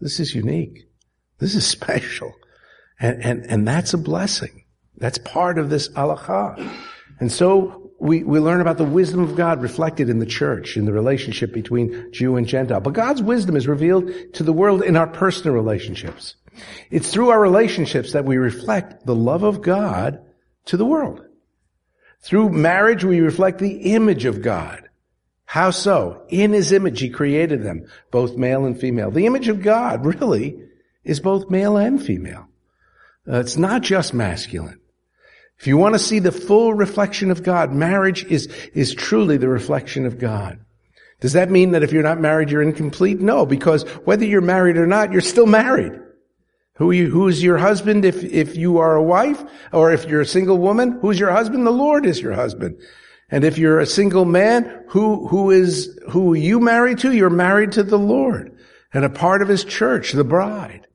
this 0.00 0.20
is 0.20 0.34
unique. 0.34 0.88
This 1.38 1.54
is 1.54 1.66
special. 1.78 2.32
And, 3.00 3.22
and, 3.22 3.46
and 3.46 3.68
that's 3.68 3.94
a 3.94 3.98
blessing. 3.98 4.64
That's 4.96 5.18
part 5.18 5.58
of 5.58 5.70
this 5.70 5.88
halakha. 5.88 6.70
And 7.18 7.32
so 7.32 7.81
we, 8.02 8.24
we 8.24 8.40
learn 8.40 8.60
about 8.60 8.78
the 8.78 8.84
wisdom 8.84 9.20
of 9.20 9.36
God 9.36 9.62
reflected 9.62 10.10
in 10.10 10.18
the 10.18 10.26
church, 10.26 10.76
in 10.76 10.86
the 10.86 10.92
relationship 10.92 11.52
between 11.52 12.10
Jew 12.10 12.34
and 12.34 12.48
Gentile. 12.48 12.80
But 12.80 12.94
God's 12.94 13.22
wisdom 13.22 13.54
is 13.54 13.68
revealed 13.68 14.10
to 14.34 14.42
the 14.42 14.52
world 14.52 14.82
in 14.82 14.96
our 14.96 15.06
personal 15.06 15.54
relationships. 15.54 16.34
It's 16.90 17.12
through 17.12 17.30
our 17.30 17.40
relationships 17.40 18.12
that 18.12 18.24
we 18.24 18.38
reflect 18.38 19.06
the 19.06 19.14
love 19.14 19.44
of 19.44 19.62
God 19.62 20.20
to 20.64 20.76
the 20.76 20.84
world. 20.84 21.24
Through 22.22 22.50
marriage, 22.50 23.04
we 23.04 23.20
reflect 23.20 23.60
the 23.60 23.94
image 23.94 24.24
of 24.24 24.42
God. 24.42 24.88
How 25.44 25.70
so? 25.70 26.24
In 26.28 26.52
His 26.52 26.72
image, 26.72 26.98
He 26.98 27.08
created 27.08 27.62
them, 27.62 27.86
both 28.10 28.36
male 28.36 28.64
and 28.64 28.78
female. 28.78 29.12
The 29.12 29.26
image 29.26 29.46
of 29.46 29.62
God, 29.62 30.04
really, 30.04 30.60
is 31.04 31.20
both 31.20 31.50
male 31.50 31.76
and 31.76 32.04
female. 32.04 32.48
Uh, 33.28 33.38
it's 33.38 33.56
not 33.56 33.82
just 33.82 34.12
masculine. 34.12 34.80
If 35.62 35.68
you 35.68 35.76
want 35.76 35.94
to 35.94 36.00
see 36.00 36.18
the 36.18 36.32
full 36.32 36.74
reflection 36.74 37.30
of 37.30 37.44
God, 37.44 37.70
marriage 37.72 38.24
is, 38.24 38.48
is 38.74 38.96
truly 38.96 39.36
the 39.36 39.48
reflection 39.48 40.06
of 40.06 40.18
God. 40.18 40.58
Does 41.20 41.34
that 41.34 41.52
mean 41.52 41.70
that 41.70 41.84
if 41.84 41.92
you're 41.92 42.02
not 42.02 42.18
married, 42.18 42.50
you're 42.50 42.62
incomplete? 42.62 43.20
No, 43.20 43.46
because 43.46 43.84
whether 44.04 44.24
you're 44.24 44.40
married 44.40 44.76
or 44.76 44.88
not, 44.88 45.12
you're 45.12 45.20
still 45.20 45.46
married. 45.46 45.92
Who 46.78 46.90
you, 46.90 47.10
who's 47.10 47.40
your 47.40 47.58
husband 47.58 48.04
if, 48.04 48.24
if 48.24 48.56
you 48.56 48.78
are 48.78 48.96
a 48.96 49.02
wife? 49.04 49.40
Or 49.72 49.92
if 49.92 50.04
you're 50.06 50.22
a 50.22 50.26
single 50.26 50.58
woman, 50.58 50.98
who's 51.00 51.20
your 51.20 51.30
husband? 51.30 51.64
The 51.64 51.70
Lord 51.70 52.06
is 52.06 52.20
your 52.20 52.32
husband. 52.32 52.80
And 53.30 53.44
if 53.44 53.56
you're 53.56 53.78
a 53.78 53.86
single 53.86 54.24
man, 54.24 54.82
who, 54.88 55.28
who 55.28 55.52
is, 55.52 55.96
who 56.10 56.34
you 56.34 56.58
married 56.58 56.98
to? 56.98 57.12
You're 57.12 57.30
married 57.30 57.70
to 57.72 57.84
the 57.84 58.00
Lord 58.00 58.58
and 58.92 59.04
a 59.04 59.08
part 59.08 59.42
of 59.42 59.48
his 59.48 59.62
church, 59.62 60.10
the 60.10 60.24
bride. 60.24 60.88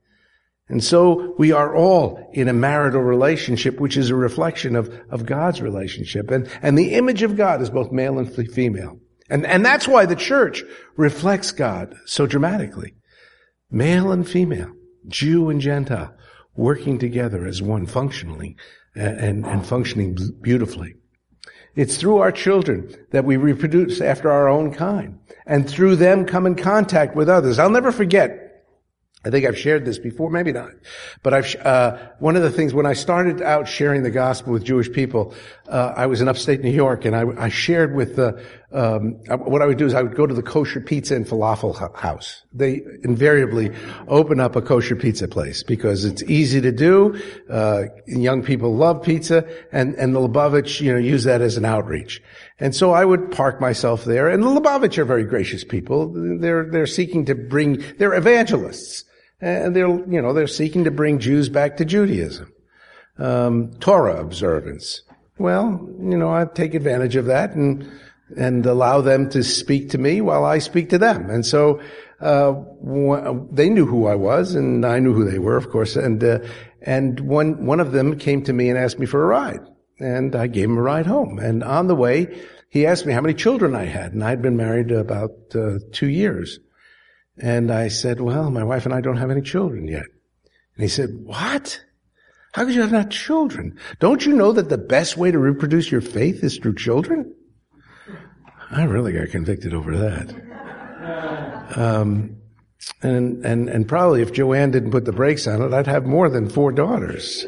And 0.69 0.83
so 0.83 1.33
we 1.37 1.53
are 1.53 1.75
all 1.75 2.29
in 2.33 2.49
a 2.49 2.53
marital 2.53 3.01
relationship, 3.01 3.79
which 3.79 3.95
is 3.95 4.09
a 4.09 4.15
reflection 4.15 4.75
of, 4.75 4.93
of 5.09 5.25
God's 5.25 5.61
relationship. 5.61 6.29
And, 6.29 6.49
and 6.61 6.77
the 6.77 6.93
image 6.95 7.23
of 7.23 7.37
God 7.37 7.61
is 7.61 7.69
both 7.69 7.91
male 7.91 8.19
and 8.19 8.33
female. 8.51 8.99
And, 9.29 9.45
and 9.45 9.65
that's 9.65 9.87
why 9.87 10.05
the 10.05 10.15
church 10.15 10.63
reflects 10.97 11.51
God 11.51 11.95
so 12.05 12.27
dramatically. 12.27 12.95
Male 13.71 14.11
and 14.11 14.27
female, 14.27 14.73
Jew 15.07 15.49
and 15.49 15.61
Gentile, 15.61 16.13
working 16.55 16.99
together 16.99 17.45
as 17.45 17.61
one 17.61 17.85
functionally 17.85 18.57
uh, 18.95 19.01
and, 19.01 19.45
and 19.45 19.65
functioning 19.65 20.17
beautifully. 20.41 20.95
It's 21.75 21.97
through 21.97 22.17
our 22.17 22.31
children 22.31 22.93
that 23.11 23.23
we 23.23 23.37
reproduce 23.37 24.01
after 24.01 24.31
our 24.31 24.49
own 24.49 24.73
kind 24.73 25.19
and 25.45 25.69
through 25.69 25.97
them 25.97 26.25
come 26.25 26.47
in 26.47 26.55
contact 26.55 27.15
with 27.15 27.29
others. 27.29 27.59
I'll 27.59 27.69
never 27.69 27.91
forget 27.91 28.46
I 29.25 29.31
think 29.31 29.45
I've 29.45 29.57
shared 29.57 29.83
this 29.83 29.97
before, 29.97 30.29
maybe 30.29 30.51
not. 30.51 30.71
But 31.23 31.33
I've, 31.33 31.55
uh, 31.55 31.97
one 32.19 32.35
of 32.35 32.43
the 32.43 32.51
things, 32.51 32.73
when 32.73 32.85
I 32.85 32.93
started 32.93 33.41
out 33.41 33.67
sharing 33.67 34.03
the 34.03 34.11
gospel 34.11 34.53
with 34.53 34.63
Jewish 34.63 34.91
people, 34.91 35.33
uh, 35.67 35.93
I 35.97 36.05
was 36.05 36.21
in 36.21 36.27
upstate 36.27 36.61
New 36.61 36.71
York 36.71 37.03
and 37.03 37.15
I, 37.15 37.25
I 37.37 37.49
shared 37.49 37.95
with 37.95 38.15
the, 38.15 38.41
um, 38.71 39.13
what 39.39 39.63
I 39.63 39.65
would 39.65 39.79
do 39.79 39.87
is 39.87 39.95
I 39.95 40.03
would 40.03 40.15
go 40.15 40.27
to 40.27 40.33
the 40.33 40.43
kosher 40.43 40.81
pizza 40.81 41.15
and 41.15 41.25
falafel 41.25 41.75
house. 41.95 42.43
They 42.53 42.83
invariably 43.03 43.71
open 44.07 44.39
up 44.39 44.55
a 44.55 44.61
kosher 44.61 44.95
pizza 44.95 45.27
place 45.27 45.63
because 45.63 46.05
it's 46.05 46.21
easy 46.23 46.61
to 46.61 46.71
do. 46.71 47.19
Uh, 47.49 47.85
young 48.05 48.43
people 48.43 48.75
love 48.75 49.01
pizza 49.01 49.47
and, 49.71 49.95
and 49.95 50.15
the 50.15 50.19
Lubavitch, 50.19 50.79
you 50.79 50.93
know, 50.93 50.99
use 50.99 51.23
that 51.23 51.41
as 51.41 51.57
an 51.57 51.65
outreach. 51.65 52.21
And 52.59 52.75
so 52.75 52.91
I 52.91 53.05
would 53.05 53.31
park 53.31 53.61
myself 53.61 54.03
there 54.03 54.27
and 54.27 54.41
the 54.41 54.47
Lubavitch 54.47 54.97
are 54.97 55.05
very 55.05 55.23
gracious 55.23 55.63
people. 55.63 56.11
They're, 56.39 56.65
they're 56.65 56.87
seeking 56.87 57.25
to 57.25 57.35
bring, 57.35 57.83
they're 57.97 58.15
evangelists 58.15 59.03
and 59.39 59.75
they're, 59.75 59.87
you 59.87 60.21
know, 60.21 60.33
they're 60.33 60.47
seeking 60.47 60.83
to 60.85 60.91
bring 60.91 61.19
Jews 61.19 61.49
back 61.49 61.77
to 61.77 61.85
Judaism. 61.85 62.51
Um, 63.19 63.73
Torah 63.79 64.19
observance. 64.19 65.01
Well, 65.37 65.87
you 65.99 66.17
know, 66.17 66.33
I 66.33 66.45
take 66.45 66.73
advantage 66.73 67.15
of 67.15 67.25
that 67.25 67.53
and, 67.53 67.91
and 68.35 68.65
allow 68.65 69.01
them 69.01 69.29
to 69.31 69.43
speak 69.43 69.91
to 69.91 69.99
me 69.99 70.21
while 70.21 70.43
I 70.43 70.57
speak 70.57 70.89
to 70.89 70.97
them. 70.97 71.29
And 71.29 71.45
so, 71.45 71.79
uh, 72.19 72.55
they 73.51 73.69
knew 73.69 73.85
who 73.85 74.07
I 74.07 74.15
was 74.15 74.55
and 74.55 74.83
I 74.83 74.97
knew 74.97 75.13
who 75.13 75.29
they 75.29 75.37
were, 75.37 75.57
of 75.57 75.69
course. 75.69 75.95
And, 75.95 76.23
uh, 76.23 76.39
and 76.81 77.19
one, 77.19 77.67
one 77.67 77.79
of 77.79 77.91
them 77.91 78.17
came 78.17 78.43
to 78.45 78.53
me 78.53 78.69
and 78.69 78.77
asked 78.79 78.97
me 78.97 79.05
for 79.05 79.23
a 79.23 79.27
ride 79.27 79.59
and 79.99 80.35
I 80.35 80.47
gave 80.47 80.65
him 80.65 80.77
a 80.77 80.81
ride 80.81 81.05
home. 81.05 81.39
And 81.39 81.63
on 81.63 81.87
the 81.87 81.95
way, 81.95 82.39
he 82.69 82.85
asked 82.85 83.05
me 83.05 83.13
how 83.13 83.21
many 83.21 83.33
children 83.33 83.75
I 83.75 83.85
had 83.85 84.13
and 84.13 84.23
I'd 84.23 84.41
been 84.41 84.57
married 84.57 84.91
about 84.91 85.31
uh, 85.55 85.79
two 85.91 86.07
years. 86.07 86.59
And 87.37 87.71
I 87.71 87.87
said, 87.87 88.19
well, 88.19 88.49
my 88.49 88.63
wife 88.63 88.85
and 88.85 88.93
I 88.93 89.01
don't 89.01 89.17
have 89.17 89.31
any 89.31 89.41
children 89.41 89.87
yet. 89.87 90.05
And 90.75 90.83
he 90.83 90.87
said, 90.87 91.09
what? 91.23 91.83
How 92.53 92.65
could 92.65 92.73
you 92.73 92.81
have 92.81 92.91
not 92.91 93.11
children? 93.11 93.77
Don't 93.99 94.25
you 94.25 94.33
know 94.33 94.51
that 94.51 94.69
the 94.69 94.77
best 94.77 95.17
way 95.17 95.31
to 95.31 95.37
reproduce 95.37 95.91
your 95.91 96.01
faith 96.01 96.43
is 96.43 96.57
through 96.57 96.75
children? 96.75 97.33
I 98.71 98.83
really 98.83 99.13
got 99.13 99.29
convicted 99.29 99.73
over 99.73 99.97
that. 99.97 101.77
Um, 101.77 102.37
and, 103.01 103.45
and, 103.45 103.69
and 103.69 103.87
probably 103.87 104.21
if 104.21 104.33
Joanne 104.33 104.71
didn't 104.71 104.91
put 104.91 105.05
the 105.05 105.11
brakes 105.11 105.47
on 105.47 105.61
it, 105.61 105.73
I'd 105.73 105.87
have 105.87 106.05
more 106.05 106.29
than 106.29 106.49
four 106.49 106.71
daughters. 106.71 107.45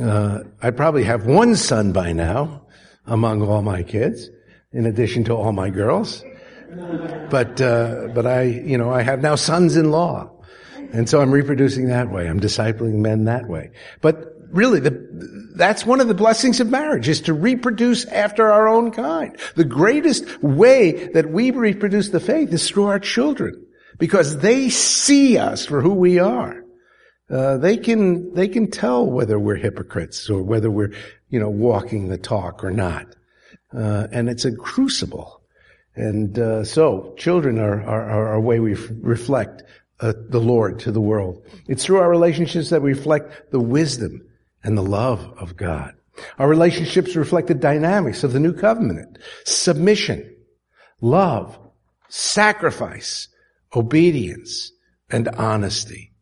Uh, 0.00 0.40
I'd 0.62 0.76
probably 0.76 1.04
have 1.04 1.26
one 1.26 1.56
son 1.56 1.92
by 1.92 2.12
now 2.12 2.66
among 3.06 3.42
all 3.42 3.62
my 3.62 3.82
kids, 3.82 4.28
in 4.72 4.86
addition 4.86 5.24
to 5.24 5.34
all 5.34 5.52
my 5.52 5.70
girls. 5.70 6.22
But, 7.30 7.60
uh, 7.60 8.08
but 8.14 8.26
I, 8.26 8.42
you 8.42 8.76
know, 8.76 8.90
I 8.90 9.02
have 9.02 9.22
now 9.22 9.34
sons-in-law. 9.34 10.30
And 10.92 11.08
so 11.08 11.20
I'm 11.20 11.30
reproducing 11.30 11.88
that 11.88 12.10
way. 12.10 12.28
I'm 12.28 12.40
discipling 12.40 12.94
men 12.94 13.24
that 13.24 13.48
way. 13.48 13.70
But 14.00 14.34
really, 14.50 14.80
the, 14.80 14.90
that's 15.54 15.84
one 15.84 16.00
of 16.00 16.08
the 16.08 16.14
blessings 16.14 16.60
of 16.60 16.68
marriage 16.70 17.08
is 17.08 17.20
to 17.22 17.34
reproduce 17.34 18.04
after 18.06 18.50
our 18.50 18.68
own 18.68 18.90
kind. 18.90 19.36
The 19.56 19.64
greatest 19.64 20.42
way 20.42 21.08
that 21.08 21.30
we 21.30 21.50
reproduce 21.50 22.10
the 22.10 22.20
faith 22.20 22.52
is 22.52 22.68
through 22.68 22.86
our 22.86 22.98
children 22.98 23.66
because 23.98 24.38
they 24.38 24.70
see 24.70 25.36
us 25.38 25.66
for 25.66 25.80
who 25.80 25.94
we 25.94 26.18
are. 26.18 26.64
Uh, 27.30 27.58
they 27.58 27.76
can 27.76 28.32
they 28.34 28.48
can 28.48 28.70
tell 28.70 29.04
whether 29.04 29.38
we're 29.38 29.56
hypocrites 29.56 30.30
or 30.30 30.42
whether 30.42 30.70
we're 30.70 30.92
you 31.28 31.38
know 31.38 31.50
walking 31.50 32.08
the 32.08 32.18
talk 32.18 32.64
or 32.64 32.70
not, 32.70 33.06
uh, 33.74 34.06
and 34.12 34.30
it's 34.30 34.44
a 34.44 34.54
crucible 34.56 35.38
and 35.98 36.38
uh, 36.38 36.62
so, 36.62 37.12
children 37.16 37.58
are, 37.58 37.82
are, 37.82 38.34
a 38.34 38.40
way 38.40 38.60
we 38.60 38.74
f- 38.74 38.88
reflect 39.00 39.64
uh, 39.98 40.12
the 40.28 40.38
Lord 40.38 40.78
to 40.80 40.92
the 40.92 41.00
world. 41.00 41.44
It's 41.66 41.84
through 41.84 41.98
our 41.98 42.08
relationships 42.08 42.70
that 42.70 42.82
we 42.82 42.90
reflect 42.90 43.50
the 43.50 43.58
wisdom 43.58 44.24
and 44.62 44.78
the 44.78 44.82
love 44.82 45.24
of 45.40 45.56
God. 45.56 45.94
Our 46.38 46.48
relationships 46.48 47.16
reflect 47.16 47.48
the 47.48 47.54
dynamics 47.54 48.22
of 48.22 48.32
the 48.32 48.38
new 48.38 48.52
covenant. 48.52 49.18
Submission, 49.44 50.36
love, 51.00 51.58
sacrifice, 52.08 53.26
obedience, 53.74 54.70
and 55.10 55.26
honesty. 55.26 56.12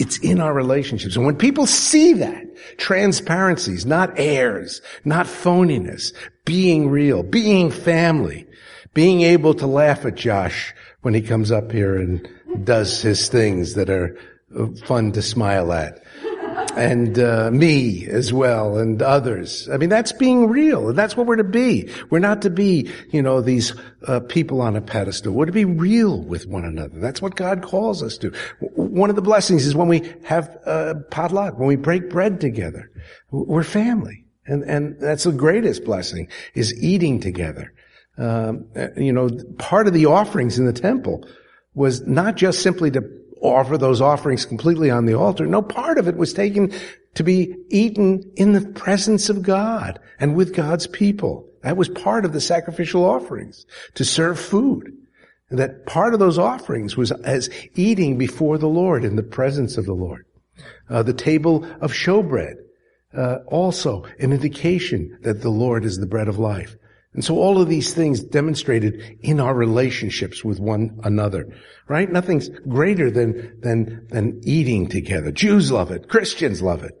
It's 0.00 0.16
in 0.18 0.40
our 0.40 0.54
relationships. 0.54 1.14
And 1.14 1.26
when 1.26 1.36
people 1.36 1.66
see 1.66 2.14
that, 2.14 2.46
transparencies, 2.78 3.84
not 3.84 4.18
airs, 4.18 4.80
not 5.04 5.26
phoniness, 5.26 6.14
being 6.46 6.88
real, 6.88 7.22
being 7.22 7.70
family, 7.70 8.46
being 8.94 9.20
able 9.20 9.52
to 9.52 9.66
laugh 9.66 10.06
at 10.06 10.14
Josh 10.14 10.74
when 11.02 11.12
he 11.12 11.20
comes 11.20 11.52
up 11.52 11.70
here 11.70 11.96
and 11.96 12.26
does 12.64 13.02
his 13.02 13.28
things 13.28 13.74
that 13.74 13.90
are 13.90 14.16
fun 14.86 15.12
to 15.12 15.20
smile 15.20 15.70
at. 15.70 16.02
And 16.76 17.18
uh, 17.18 17.50
me 17.50 18.06
as 18.06 18.32
well, 18.32 18.78
and 18.78 19.02
others. 19.02 19.68
I 19.68 19.76
mean, 19.76 19.88
that's 19.88 20.12
being 20.12 20.48
real, 20.48 20.92
that's 20.92 21.16
what 21.16 21.26
we're 21.26 21.36
to 21.36 21.44
be. 21.44 21.90
We're 22.10 22.20
not 22.20 22.42
to 22.42 22.50
be, 22.50 22.90
you 23.10 23.22
know, 23.22 23.40
these 23.40 23.74
uh, 24.06 24.20
people 24.20 24.60
on 24.60 24.76
a 24.76 24.80
pedestal. 24.80 25.32
We're 25.32 25.46
to 25.46 25.52
be 25.52 25.64
real 25.64 26.22
with 26.22 26.46
one 26.46 26.64
another. 26.64 27.00
That's 27.00 27.20
what 27.20 27.34
God 27.34 27.62
calls 27.62 28.02
us 28.02 28.18
to. 28.18 28.32
One 28.60 29.10
of 29.10 29.16
the 29.16 29.22
blessings 29.22 29.66
is 29.66 29.74
when 29.74 29.88
we 29.88 30.12
have 30.24 30.58
uh, 30.64 30.94
potluck, 31.10 31.58
when 31.58 31.68
we 31.68 31.76
break 31.76 32.08
bread 32.08 32.40
together. 32.40 32.90
We're 33.30 33.64
family, 33.64 34.24
and 34.46 34.62
and 34.62 34.98
that's 35.00 35.24
the 35.24 35.32
greatest 35.32 35.84
blessing 35.84 36.28
is 36.54 36.74
eating 36.82 37.20
together. 37.20 37.72
Um, 38.18 38.66
you 38.96 39.12
know, 39.12 39.30
part 39.58 39.86
of 39.86 39.94
the 39.94 40.06
offerings 40.06 40.58
in 40.58 40.66
the 40.66 40.72
temple 40.72 41.26
was 41.74 42.06
not 42.06 42.36
just 42.36 42.62
simply 42.62 42.90
to 42.90 43.19
offer 43.40 43.78
those 43.78 44.00
offerings 44.00 44.44
completely 44.44 44.90
on 44.90 45.06
the 45.06 45.14
altar. 45.14 45.46
No 45.46 45.62
part 45.62 45.98
of 45.98 46.08
it 46.08 46.16
was 46.16 46.32
taken 46.32 46.72
to 47.14 47.24
be 47.24 47.56
eaten 47.68 48.30
in 48.36 48.52
the 48.52 48.60
presence 48.60 49.28
of 49.28 49.42
God 49.42 49.98
and 50.18 50.36
with 50.36 50.54
God's 50.54 50.86
people. 50.86 51.46
That 51.62 51.76
was 51.76 51.88
part 51.88 52.24
of 52.24 52.32
the 52.32 52.40
sacrificial 52.40 53.04
offerings, 53.04 53.66
to 53.94 54.04
serve 54.04 54.38
food. 54.38 54.92
That 55.50 55.84
part 55.84 56.14
of 56.14 56.20
those 56.20 56.38
offerings 56.38 56.96
was 56.96 57.10
as 57.10 57.50
eating 57.74 58.16
before 58.16 58.56
the 58.56 58.68
Lord 58.68 59.04
in 59.04 59.16
the 59.16 59.22
presence 59.22 59.76
of 59.76 59.84
the 59.84 59.94
Lord. 59.94 60.24
Uh, 60.88 61.02
the 61.02 61.12
table 61.12 61.64
of 61.80 61.92
showbread, 61.92 62.54
uh, 63.16 63.38
also 63.46 64.04
an 64.20 64.32
indication 64.32 65.18
that 65.22 65.42
the 65.42 65.50
Lord 65.50 65.84
is 65.84 65.98
the 65.98 66.06
bread 66.06 66.28
of 66.28 66.38
life. 66.38 66.76
And 67.12 67.24
so 67.24 67.38
all 67.38 67.60
of 67.60 67.68
these 67.68 67.92
things 67.92 68.22
demonstrated 68.22 69.18
in 69.20 69.40
our 69.40 69.54
relationships 69.54 70.44
with 70.44 70.60
one 70.60 71.00
another, 71.02 71.48
right? 71.88 72.10
Nothing's 72.10 72.48
greater 72.68 73.10
than, 73.10 73.58
than, 73.60 74.06
than 74.10 74.40
eating 74.44 74.88
together. 74.88 75.32
Jews 75.32 75.72
love 75.72 75.90
it. 75.90 76.08
Christians 76.08 76.62
love 76.62 76.84
it. 76.84 76.92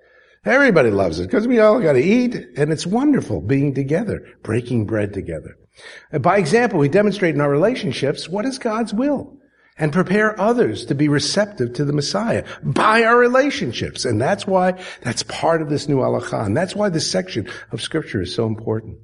Everybody 0.44 0.90
loves 0.90 1.20
it 1.20 1.24
because 1.26 1.46
we 1.46 1.60
all 1.60 1.80
got 1.80 1.92
to 1.92 2.02
eat 2.02 2.34
and 2.56 2.72
it's 2.72 2.86
wonderful 2.86 3.40
being 3.40 3.74
together, 3.74 4.26
breaking 4.42 4.86
bread 4.86 5.12
together. 5.12 5.56
And 6.10 6.22
by 6.22 6.38
example, 6.38 6.78
we 6.78 6.88
demonstrate 6.88 7.34
in 7.34 7.40
our 7.40 7.50
relationships 7.50 8.28
what 8.28 8.46
is 8.46 8.58
God's 8.58 8.92
will 8.92 9.36
and 9.78 9.92
prepare 9.92 10.38
others 10.40 10.86
to 10.86 10.94
be 10.94 11.08
receptive 11.08 11.74
to 11.74 11.84
the 11.84 11.92
Messiah 11.92 12.44
by 12.62 13.04
our 13.04 13.16
relationships. 13.16 14.04
And 14.04 14.20
that's 14.20 14.46
why 14.46 14.82
that's 15.02 15.22
part 15.24 15.62
of 15.62 15.70
this 15.70 15.88
new 15.88 15.98
halakha. 15.98 16.46
And 16.46 16.56
that's 16.56 16.74
why 16.74 16.88
this 16.88 17.10
section 17.10 17.48
of 17.70 17.80
scripture 17.80 18.22
is 18.22 18.34
so 18.34 18.46
important. 18.46 18.98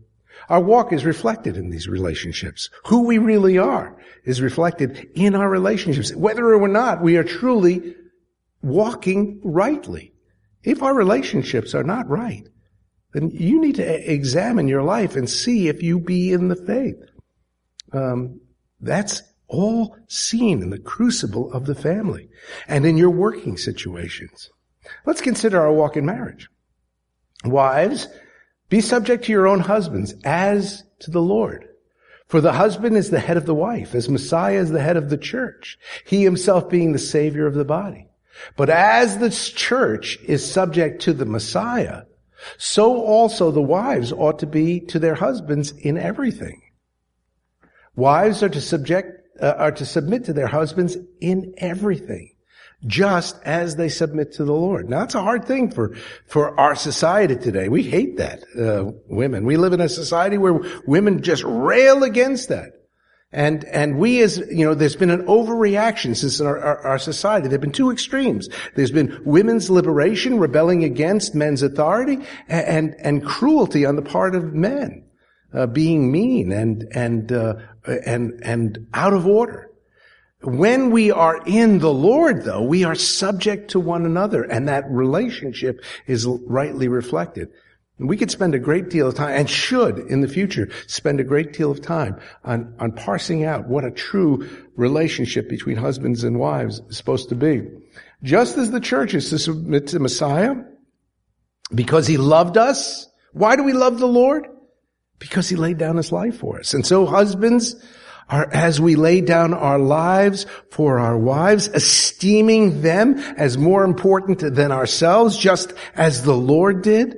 Our 0.48 0.60
walk 0.60 0.92
is 0.92 1.04
reflected 1.04 1.56
in 1.56 1.70
these 1.70 1.88
relationships. 1.88 2.70
Who 2.86 3.04
we 3.04 3.18
really 3.18 3.58
are 3.58 3.96
is 4.24 4.40
reflected 4.40 5.08
in 5.14 5.34
our 5.34 5.48
relationships. 5.48 6.14
Whether 6.14 6.54
or 6.54 6.68
not 6.68 7.02
we 7.02 7.16
are 7.16 7.24
truly 7.24 7.96
walking 8.62 9.40
rightly. 9.44 10.12
If 10.62 10.82
our 10.82 10.94
relationships 10.94 11.74
are 11.74 11.84
not 11.84 12.08
right, 12.08 12.46
then 13.12 13.30
you 13.30 13.60
need 13.60 13.76
to 13.76 14.12
examine 14.12 14.68
your 14.68 14.82
life 14.82 15.16
and 15.16 15.28
see 15.28 15.68
if 15.68 15.82
you 15.82 16.00
be 16.00 16.32
in 16.32 16.48
the 16.48 16.56
faith. 16.56 16.96
Um, 17.92 18.40
that's 18.80 19.22
all 19.48 19.96
seen 20.08 20.62
in 20.62 20.70
the 20.70 20.78
crucible 20.78 21.52
of 21.52 21.66
the 21.66 21.74
family 21.74 22.28
and 22.66 22.84
in 22.84 22.96
your 22.96 23.10
working 23.10 23.56
situations. 23.56 24.50
Let's 25.04 25.20
consider 25.20 25.60
our 25.60 25.72
walk 25.72 25.96
in 25.96 26.04
marriage. 26.04 26.48
Wives, 27.44 28.08
be 28.68 28.80
subject 28.80 29.24
to 29.24 29.32
your 29.32 29.46
own 29.46 29.60
husbands 29.60 30.14
as 30.24 30.84
to 31.00 31.10
the 31.10 31.22
Lord. 31.22 31.68
For 32.26 32.40
the 32.40 32.52
husband 32.52 32.96
is 32.96 33.10
the 33.10 33.20
head 33.20 33.36
of 33.36 33.46
the 33.46 33.54
wife, 33.54 33.94
as 33.94 34.08
Messiah 34.08 34.58
is 34.58 34.70
the 34.70 34.82
head 34.82 34.96
of 34.96 35.10
the 35.10 35.16
church, 35.16 35.78
he 36.04 36.24
himself 36.24 36.68
being 36.68 36.92
the 36.92 36.98
savior 36.98 37.46
of 37.46 37.54
the 37.54 37.64
body. 37.64 38.08
But 38.56 38.68
as 38.68 39.18
the 39.18 39.30
church 39.30 40.18
is 40.24 40.44
subject 40.44 41.02
to 41.02 41.12
the 41.12 41.24
Messiah, 41.24 42.02
so 42.58 43.00
also 43.00 43.50
the 43.50 43.62
wives 43.62 44.12
ought 44.12 44.40
to 44.40 44.46
be 44.46 44.80
to 44.80 44.98
their 44.98 45.14
husbands 45.14 45.70
in 45.70 45.96
everything. 45.96 46.62
Wives 47.94 48.42
are 48.42 48.48
to 48.48 48.60
subject, 48.60 49.26
uh, 49.40 49.54
are 49.56 49.72
to 49.72 49.86
submit 49.86 50.24
to 50.24 50.32
their 50.32 50.48
husbands 50.48 50.96
in 51.20 51.54
everything 51.58 52.35
just 52.84 53.36
as 53.44 53.76
they 53.76 53.88
submit 53.88 54.32
to 54.32 54.44
the 54.44 54.52
Lord. 54.52 54.88
Now, 54.88 55.04
it's 55.04 55.14
a 55.14 55.22
hard 55.22 55.46
thing 55.46 55.70
for, 55.70 55.96
for 56.26 56.58
our 56.60 56.74
society 56.74 57.36
today. 57.36 57.68
We 57.68 57.82
hate 57.82 58.18
that, 58.18 58.44
uh, 58.58 58.92
women. 59.08 59.46
We 59.46 59.56
live 59.56 59.72
in 59.72 59.80
a 59.80 59.88
society 59.88 60.38
where 60.38 60.60
women 60.86 61.22
just 61.22 61.42
rail 61.44 62.04
against 62.04 62.48
that. 62.50 62.72
And, 63.32 63.64
and 63.64 63.98
we 63.98 64.22
as, 64.22 64.38
you 64.38 64.64
know, 64.64 64.74
there's 64.74 64.96
been 64.96 65.10
an 65.10 65.26
overreaction 65.26 66.16
since 66.16 66.40
our, 66.40 66.58
our, 66.58 66.78
our 66.86 66.98
society. 66.98 67.48
There 67.48 67.54
have 67.54 67.60
been 67.60 67.72
two 67.72 67.90
extremes. 67.90 68.48
There's 68.76 68.92
been 68.92 69.20
women's 69.24 69.68
liberation, 69.68 70.38
rebelling 70.38 70.84
against 70.84 71.34
men's 71.34 71.62
authority, 71.62 72.24
and, 72.48 72.94
and, 72.98 73.24
cruelty 73.24 73.84
on 73.84 73.96
the 73.96 74.02
part 74.02 74.36
of 74.36 74.54
men, 74.54 75.04
uh, 75.52 75.66
being 75.66 76.10
mean 76.12 76.52
and, 76.52 76.86
and, 76.92 77.32
uh, 77.32 77.56
and, 77.84 78.40
and 78.42 78.86
out 78.94 79.12
of 79.12 79.26
order. 79.26 79.70
When 80.46 80.92
we 80.92 81.10
are 81.10 81.42
in 81.44 81.80
the 81.80 81.92
Lord, 81.92 82.44
though, 82.44 82.62
we 82.62 82.84
are 82.84 82.94
subject 82.94 83.72
to 83.72 83.80
one 83.80 84.06
another, 84.06 84.44
and 84.44 84.68
that 84.68 84.88
relationship 84.88 85.82
is 86.06 86.24
rightly 86.24 86.86
reflected. 86.86 87.48
We 87.98 88.16
could 88.16 88.30
spend 88.30 88.54
a 88.54 88.60
great 88.60 88.88
deal 88.88 89.08
of 89.08 89.16
time, 89.16 89.30
and 89.30 89.50
should 89.50 89.98
in 89.98 90.20
the 90.20 90.28
future 90.28 90.68
spend 90.86 91.18
a 91.18 91.24
great 91.24 91.52
deal 91.52 91.72
of 91.72 91.82
time 91.82 92.20
on, 92.44 92.76
on 92.78 92.92
parsing 92.92 93.44
out 93.44 93.66
what 93.66 93.84
a 93.84 93.90
true 93.90 94.48
relationship 94.76 95.48
between 95.48 95.78
husbands 95.78 96.22
and 96.22 96.38
wives 96.38 96.80
is 96.88 96.96
supposed 96.96 97.30
to 97.30 97.34
be. 97.34 97.62
Just 98.22 98.56
as 98.56 98.70
the 98.70 98.80
church 98.80 99.14
is 99.14 99.30
to 99.30 99.40
submit 99.40 99.88
to 99.88 99.98
Messiah, 99.98 100.54
because 101.74 102.06
he 102.06 102.18
loved 102.18 102.56
us. 102.56 103.08
Why 103.32 103.56
do 103.56 103.64
we 103.64 103.72
love 103.72 103.98
the 103.98 104.06
Lord? 104.06 104.46
Because 105.18 105.48
he 105.48 105.56
laid 105.56 105.78
down 105.78 105.96
his 105.96 106.12
life 106.12 106.38
for 106.38 106.60
us. 106.60 106.72
And 106.74 106.86
so 106.86 107.04
husbands, 107.04 107.74
are, 108.28 108.48
as 108.52 108.80
we 108.80 108.96
lay 108.96 109.20
down 109.20 109.54
our 109.54 109.78
lives 109.78 110.46
for 110.70 110.98
our 110.98 111.16
wives, 111.16 111.68
esteeming 111.68 112.82
them 112.82 113.18
as 113.36 113.56
more 113.56 113.84
important 113.84 114.40
than 114.54 114.72
ourselves, 114.72 115.36
just 115.36 115.72
as 115.94 116.24
the 116.24 116.36
Lord 116.36 116.82
did, 116.82 117.16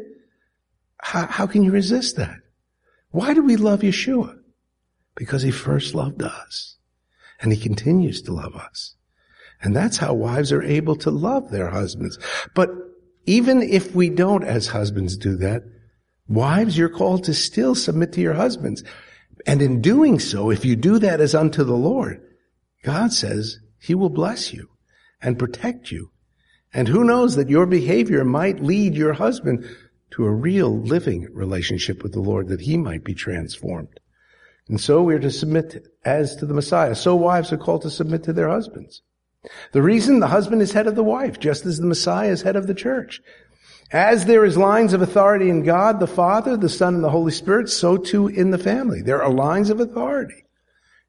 how, 1.01 1.27
how 1.27 1.47
can 1.47 1.63
you 1.63 1.71
resist 1.71 2.17
that? 2.17 2.37
Why 3.11 3.35
do 3.35 3.43
we 3.43 3.57
love 3.57 3.81
Yeshua? 3.81 4.39
Because 5.15 5.43
he 5.43 5.51
first 5.51 5.95
loved 5.95 6.23
us. 6.23 6.77
And 7.41 7.53
he 7.53 7.59
continues 7.59 8.23
to 8.23 8.33
love 8.33 8.55
us. 8.57 8.95
And 9.63 9.75
that's 9.75 9.97
how 9.97 10.15
wives 10.15 10.53
are 10.53 10.63
able 10.63 10.97
to 10.97 11.11
love 11.11 11.51
their 11.51 11.71
husbands. 11.71 12.19
But 12.55 12.71
even 13.27 13.63
if 13.63 13.95
we 13.95 14.09
don't 14.09 14.45
as 14.45 14.69
husbands 14.69 15.17
do 15.17 15.37
that, 15.37 15.63
wives, 16.29 16.77
you're 16.77 16.89
called 16.89 17.25
to 17.25 17.35
still 17.35 17.75
submit 17.75 18.13
to 18.13 18.21
your 18.21 18.35
husbands. 18.35 18.85
And 19.49 19.63
in 19.63 19.81
doing 19.81 20.19
so, 20.19 20.51
if 20.51 20.67
you 20.67 20.77
do 20.77 20.99
that 20.99 21.23
as 21.23 21.35
unto 21.35 21.65
the 21.65 21.73
Lord, 21.73 22.21
God 22.85 23.15
says 23.15 23.61
he 23.81 23.95
will 23.95 24.11
bless 24.11 24.53
you 24.53 24.69
and 25.23 25.39
protect 25.39 25.91
you. 25.91 26.11
And 26.75 26.87
who 26.87 27.03
knows 27.03 27.35
that 27.37 27.49
your 27.49 27.65
behavior 27.65 28.27
might 28.27 28.63
lead 28.63 28.95
your 28.95 29.15
husband 29.15 29.67
to 30.11 30.27
a 30.27 30.31
real 30.31 30.79
living 30.79 31.29
relationship 31.33 32.03
with 32.03 32.13
the 32.13 32.21
Lord 32.21 32.49
that 32.49 32.61
he 32.61 32.77
might 32.77 33.05
be 33.05 33.15
transformed. 33.15 33.99
And 34.69 34.79
so 34.79 35.03
we 35.03 35.15
are 35.15 35.19
to 35.21 35.31
submit 35.31 35.83
as 36.05 36.37
to 36.37 36.45
the 36.45 36.53
Messiah. 36.53 36.95
So 36.95 37.17
wives 37.17 37.51
are 37.51 37.57
called 37.57 37.81
to 37.83 37.91
submit 37.91 38.25
to 38.25 38.35
their 38.35 38.51
husbands. 38.51 39.01
The 39.73 39.81
reason 39.81 40.21
the 40.21 40.27
husband 40.27 40.61
is 40.61 40.73
head 40.73 40.87
of 40.87 40.95
the 40.95 41.03
wife, 41.03 41.41
just 41.41 41.65
as 41.65 41.79
the 41.79 41.87
Messiah 41.87 42.33
is 42.33 42.43
head 42.43 42.57
of 42.57 42.67
the 42.67 42.75
church. 42.75 43.23
As 43.91 44.27
there 44.27 44.45
is 44.45 44.57
lines 44.59 44.93
of 44.93 45.01
authority 45.01 45.49
in 45.49 45.63
God, 45.63 45.99
the 45.99 46.07
Father, 46.07 46.57
the 46.57 46.69
Son, 46.69 46.95
and 46.95 47.05
the 47.05 47.11
Holy 47.11 47.33
Spirit, 47.33 47.71
so 47.71 47.97
too 47.97 48.29
in 48.29 48.51
the 48.51 48.59
family. 48.59 49.01
There 49.01 49.23
are 49.23 49.33
lines 49.33 49.71
of 49.71 49.81
authority. 49.81 50.45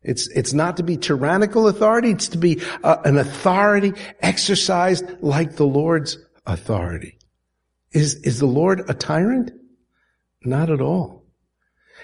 It's, 0.02 0.30
it's 0.30 0.54
not 0.54 0.78
to 0.78 0.84
be 0.84 0.96
tyrannical 0.96 1.68
authority. 1.68 2.12
It's 2.12 2.30
to 2.30 2.38
be 2.38 2.62
uh, 2.84 2.98
an 3.04 3.18
authority 3.18 3.94
exercised 4.22 5.04
like 5.22 5.58
the 5.58 5.66
Lord's 5.66 6.18
authority. 6.46 7.18
Is, 7.92 8.16
is 8.16 8.40
the 8.40 8.46
Lord 8.46 8.90
a 8.90 8.94
tyrant? 8.94 9.52
Not 10.44 10.70
at 10.70 10.80
all. 10.80 11.26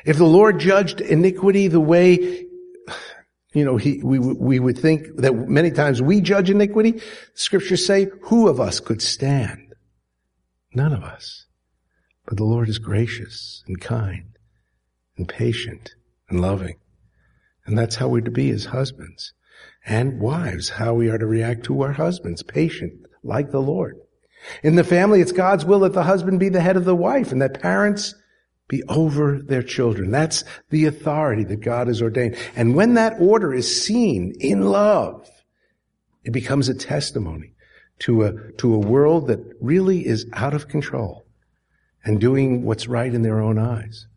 If 0.04 0.18
the 0.18 0.26
Lord 0.26 0.60
judged 0.60 1.00
iniquity 1.00 1.68
the 1.68 1.80
way, 1.80 2.46
you 3.54 3.64
know, 3.64 3.78
he, 3.78 4.02
we, 4.04 4.20
we 4.20 4.60
would 4.60 4.78
think 4.78 5.08
that 5.18 5.34
many 5.34 5.72
times 5.72 6.02
we 6.02 6.20
judge 6.20 6.50
iniquity, 6.50 7.02
scriptures 7.34 7.86
say, 7.86 8.08
who 8.24 8.50
of 8.50 8.60
us 8.60 8.82
could 8.82 9.02
stand? 9.02 9.65
None 10.76 10.94
of 10.94 11.04
us. 11.04 11.46
But 12.26 12.38
the 12.38 12.44
Lord 12.44 12.68
is 12.68 12.80
gracious 12.80 13.64
and 13.68 13.80
kind 13.80 14.38
and 15.18 15.28
patient 15.28 15.96
and 16.30 16.42
loving. 16.42 16.76
And 17.66 17.78
that's 17.78 17.96
how 17.96 18.10
we're 18.10 18.22
to 18.22 18.32
be 18.32 18.50
as 18.50 18.66
husbands. 18.66 19.34
And 19.86 20.20
wives, 20.20 20.70
how 20.70 20.94
we 20.94 21.10
are 21.10 21.18
to 21.18 21.26
react 21.26 21.64
to 21.66 21.82
our 21.82 21.94
husbands, 21.94 22.44
patient, 22.44 22.94
like 23.24 23.52
the 23.52 23.62
Lord. 23.62 23.96
In 24.64 24.76
the 24.76 24.84
family, 24.84 25.22
it's 25.22 25.32
God's 25.32 25.66
will 25.66 25.80
that 25.80 25.94
the 25.94 26.04
husband 26.04 26.40
be 26.40 26.50
the 26.50 26.62
head 26.62 26.78
of 26.78 26.86
the 26.86 26.96
wife 26.96 27.32
and 27.32 27.42
that 27.42 27.62
parents 27.62 28.14
be 28.68 28.84
over 28.90 29.40
their 29.42 29.64
children. 29.64 30.12
That's 30.12 30.44
the 30.72 30.86
authority 30.86 31.44
that 31.46 31.62
God 31.62 31.88
has 31.88 32.02
ordained. 32.02 32.36
And 32.56 32.76
when 32.76 32.96
that 32.96 33.20
order 33.20 33.54
is 33.54 33.84
seen 33.84 34.34
in 34.40 34.62
love, 34.62 35.30
it 36.24 36.32
becomes 36.32 36.68
a 36.68 36.74
testimony 36.74 37.55
to 38.00 38.24
a, 38.24 38.52
to 38.54 38.74
a 38.74 38.80
world 38.80 39.28
that 39.28 39.40
really 39.62 40.06
is 40.06 40.28
out 40.34 40.54
of 40.54 40.68
control 40.68 41.26
and 42.04 42.20
doing 42.20 42.64
what's 42.64 42.88
right 42.88 43.14
in 43.14 43.22
their 43.22 43.42
own 43.42 43.58
eyes. 43.58 44.08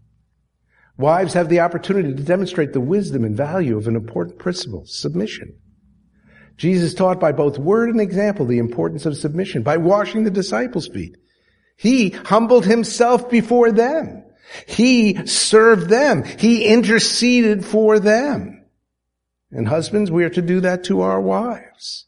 Wives 0.96 1.34
have 1.34 1.48
the 1.48 1.60
opportunity 1.60 2.12
to 2.12 2.22
demonstrate 2.22 2.72
the 2.72 2.80
wisdom 2.80 3.24
and 3.24 3.36
value 3.36 3.76
of 3.76 3.86
an 3.86 3.94
important 3.94 4.38
principle, 4.38 4.84
submission. 4.84 5.56
Jesus 6.56 6.92
taught 6.92 7.20
by 7.20 7.30
both 7.30 7.56
word 7.56 7.90
and 7.90 8.00
example 8.00 8.44
the 8.44 8.58
importance 8.58 9.06
of 9.06 9.16
submission 9.16 9.62
by 9.62 9.76
washing 9.76 10.24
the 10.24 10.30
disciples' 10.30 10.88
feet. 10.88 11.16
He 11.76 12.10
humbled 12.10 12.66
himself 12.66 13.30
before 13.30 13.70
them. 13.70 14.24
He 14.66 15.24
served 15.26 15.88
them. 15.88 16.24
He 16.24 16.64
interceded 16.64 17.64
for 17.64 18.00
them. 18.00 18.64
And 19.52 19.68
husbands, 19.68 20.10
we 20.10 20.24
are 20.24 20.30
to 20.30 20.42
do 20.42 20.60
that 20.60 20.84
to 20.84 21.02
our 21.02 21.20
wives. 21.20 22.07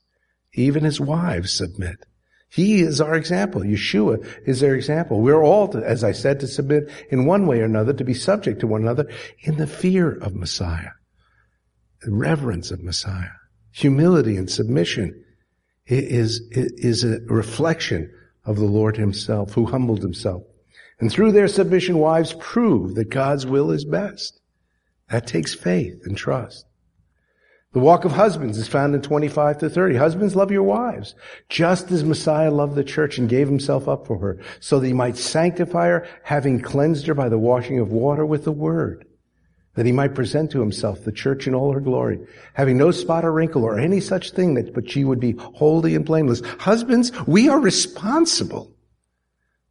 Even 0.54 0.84
his 0.84 1.00
wives 1.00 1.52
submit. 1.52 2.06
He 2.48 2.80
is 2.80 3.00
our 3.00 3.14
example. 3.14 3.60
Yeshua 3.60 4.26
is 4.44 4.60
their 4.60 4.74
example. 4.74 5.20
We're 5.20 5.42
all, 5.42 5.68
to, 5.68 5.78
as 5.78 6.02
I 6.02 6.12
said, 6.12 6.40
to 6.40 6.48
submit 6.48 6.90
in 7.10 7.24
one 7.24 7.46
way 7.46 7.60
or 7.60 7.64
another, 7.64 7.92
to 7.92 8.04
be 8.04 8.14
subject 8.14 8.60
to 8.60 8.66
one 8.66 8.82
another 8.82 9.08
in 9.38 9.56
the 9.56 9.68
fear 9.68 10.10
of 10.10 10.34
Messiah, 10.34 10.90
the 12.02 12.12
reverence 12.12 12.72
of 12.72 12.82
Messiah. 12.82 13.30
Humility 13.72 14.36
and 14.36 14.50
submission 14.50 15.24
is, 15.86 16.40
is 16.50 17.04
a 17.04 17.20
reflection 17.26 18.12
of 18.44 18.56
the 18.56 18.64
Lord 18.64 18.96
himself, 18.96 19.52
who 19.52 19.66
humbled 19.66 20.02
himself. 20.02 20.42
And 20.98 21.10
through 21.10 21.32
their 21.32 21.48
submission, 21.48 21.98
wives 21.98 22.34
prove 22.38 22.96
that 22.96 23.10
God's 23.10 23.46
will 23.46 23.70
is 23.70 23.84
best. 23.84 24.40
That 25.08 25.26
takes 25.26 25.54
faith 25.54 26.00
and 26.04 26.16
trust. 26.16 26.66
The 27.72 27.78
walk 27.78 28.04
of 28.04 28.10
husbands 28.10 28.58
is 28.58 28.66
found 28.66 28.96
in 28.96 29.02
25 29.02 29.58
to 29.58 29.70
30. 29.70 29.94
Husbands, 29.94 30.34
love 30.34 30.50
your 30.50 30.64
wives, 30.64 31.14
just 31.48 31.92
as 31.92 32.02
Messiah 32.02 32.50
loved 32.50 32.74
the 32.74 32.82
church 32.82 33.16
and 33.16 33.28
gave 33.28 33.46
himself 33.46 33.86
up 33.86 34.08
for 34.08 34.18
her, 34.18 34.40
so 34.58 34.80
that 34.80 34.86
he 34.88 34.92
might 34.92 35.16
sanctify 35.16 35.86
her, 35.86 36.08
having 36.24 36.60
cleansed 36.60 37.06
her 37.06 37.14
by 37.14 37.28
the 37.28 37.38
washing 37.38 37.78
of 37.78 37.92
water 37.92 38.26
with 38.26 38.42
the 38.42 38.50
word, 38.50 39.06
that 39.76 39.86
he 39.86 39.92
might 39.92 40.16
present 40.16 40.50
to 40.50 40.58
himself 40.58 41.04
the 41.04 41.12
church 41.12 41.46
in 41.46 41.54
all 41.54 41.72
her 41.72 41.80
glory, 41.80 42.18
having 42.54 42.76
no 42.76 42.90
spot 42.90 43.24
or 43.24 43.32
wrinkle 43.32 43.62
or 43.62 43.78
any 43.78 44.00
such 44.00 44.32
thing 44.32 44.54
that, 44.54 44.74
but 44.74 44.90
she 44.90 45.04
would 45.04 45.20
be 45.20 45.36
holy 45.38 45.94
and 45.94 46.04
blameless. 46.04 46.42
Husbands, 46.58 47.12
we 47.28 47.48
are 47.48 47.60
responsible 47.60 48.74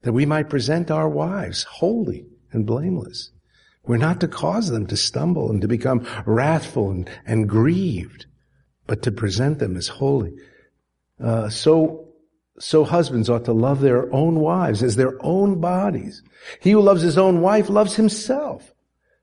that 0.03 0.13
we 0.13 0.25
might 0.25 0.49
present 0.49 0.89
our 0.89 1.09
wives 1.09 1.63
holy 1.63 2.27
and 2.53 2.65
blameless. 2.65 3.31
We're 3.85 3.97
not 3.97 4.19
to 4.21 4.27
cause 4.27 4.69
them 4.69 4.87
to 4.87 4.97
stumble 4.97 5.49
and 5.49 5.61
to 5.61 5.67
become 5.67 6.05
wrathful 6.25 6.91
and, 6.91 7.09
and 7.25 7.49
grieved, 7.49 8.25
but 8.87 9.01
to 9.03 9.11
present 9.11 9.59
them 9.59 9.77
as 9.77 9.87
holy. 9.87 10.33
Uh, 11.23 11.49
so, 11.49 12.07
so 12.59 12.83
husbands 12.83 13.29
ought 13.29 13.45
to 13.45 13.53
love 13.53 13.81
their 13.81 14.13
own 14.13 14.39
wives 14.39 14.83
as 14.83 14.95
their 14.95 15.13
own 15.25 15.59
bodies. 15.59 16.21
He 16.59 16.71
who 16.71 16.81
loves 16.81 17.01
his 17.01 17.17
own 17.17 17.41
wife 17.41 17.69
loves 17.69 17.95
himself. 17.95 18.73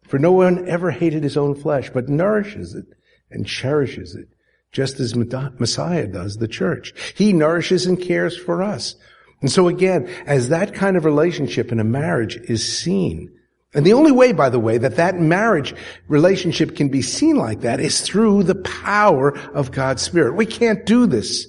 For 0.03 0.19
no 0.19 0.33
one 0.33 0.69
ever 0.69 0.90
hated 0.90 1.23
his 1.23 1.37
own 1.37 1.55
flesh, 1.55 1.90
but 1.90 2.09
nourishes 2.09 2.75
it 2.75 2.87
and 3.31 3.47
cherishes 3.47 4.14
it, 4.14 4.29
just 4.71 5.01
as 5.01 5.16
Messiah 5.16 6.07
does 6.07 6.37
the 6.37 6.49
church. 6.49 6.92
He 7.16 7.33
nourishes 7.33 7.87
and 7.87 8.01
cares 8.01 8.37
for 8.37 8.62
us. 8.62 8.95
And 9.40 9.51
so 9.51 9.69
again, 9.69 10.09
as 10.27 10.49
that 10.49 10.75
kind 10.75 10.97
of 10.97 11.05
relationship 11.05 11.73
in 11.73 11.81
a 11.81 11.85
marriage 11.85 12.37
is 12.37 12.66
seen, 12.66 13.36
and 13.77 13.85
the 13.85 13.93
only 13.93 14.11
way, 14.11 14.33
by 14.33 14.49
the 14.49 14.59
way, 14.59 14.79
that 14.79 14.97
that 14.97 15.21
marriage 15.21 15.75
relationship 16.09 16.75
can 16.77 16.89
be 16.89 17.03
seen 17.03 17.37
like 17.37 17.61
that 17.61 17.79
is 17.79 18.01
through 18.01 18.45
the 18.45 18.55
power 18.55 19.39
of 19.51 19.71
God's 19.71 20.01
Spirit. 20.01 20.35
We 20.35 20.47
can't 20.47 20.87
do 20.87 21.05
this 21.05 21.47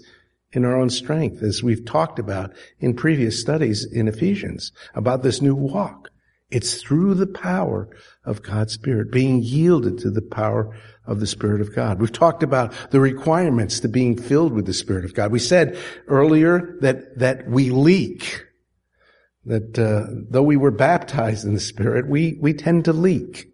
in 0.51 0.65
our 0.65 0.75
own 0.75 0.89
strength, 0.89 1.41
as 1.41 1.63
we've 1.63 1.85
talked 1.85 2.19
about 2.19 2.53
in 2.81 2.95
previous 2.95 3.39
studies 3.39 3.85
in 3.85 4.09
Ephesians 4.09 4.73
about 4.93 5.23
this 5.23 5.41
new 5.41 5.55
walk. 5.55 6.09
It's 6.49 6.81
through 6.81 7.13
the 7.13 7.27
power 7.27 7.87
of 8.25 8.43
God's 8.43 8.73
Spirit, 8.73 9.09
being 9.09 9.41
yielded 9.41 9.97
to 9.99 10.09
the 10.09 10.21
power 10.21 10.77
of 11.05 11.21
the 11.21 11.27
Spirit 11.27 11.61
of 11.61 11.73
God. 11.73 11.99
We've 11.99 12.11
talked 12.11 12.43
about 12.43 12.73
the 12.91 12.99
requirements 12.99 13.79
to 13.79 13.87
being 13.87 14.21
filled 14.21 14.51
with 14.51 14.65
the 14.65 14.73
Spirit 14.73 15.05
of 15.05 15.13
God. 15.13 15.31
We 15.31 15.39
said 15.39 15.77
earlier 16.09 16.75
that, 16.81 17.19
that 17.19 17.49
we 17.49 17.69
leak 17.69 18.46
that 19.47 19.79
uh, 19.79 20.11
though 20.29 20.43
we 20.43 20.57
were 20.57 20.71
baptized 20.71 21.45
in 21.45 21.53
the 21.53 21.59
Spirit, 21.59 22.07
we, 22.07 22.37
we 22.41 22.53
tend 22.53 22.85
to 22.85 22.93
leak. 22.93 23.47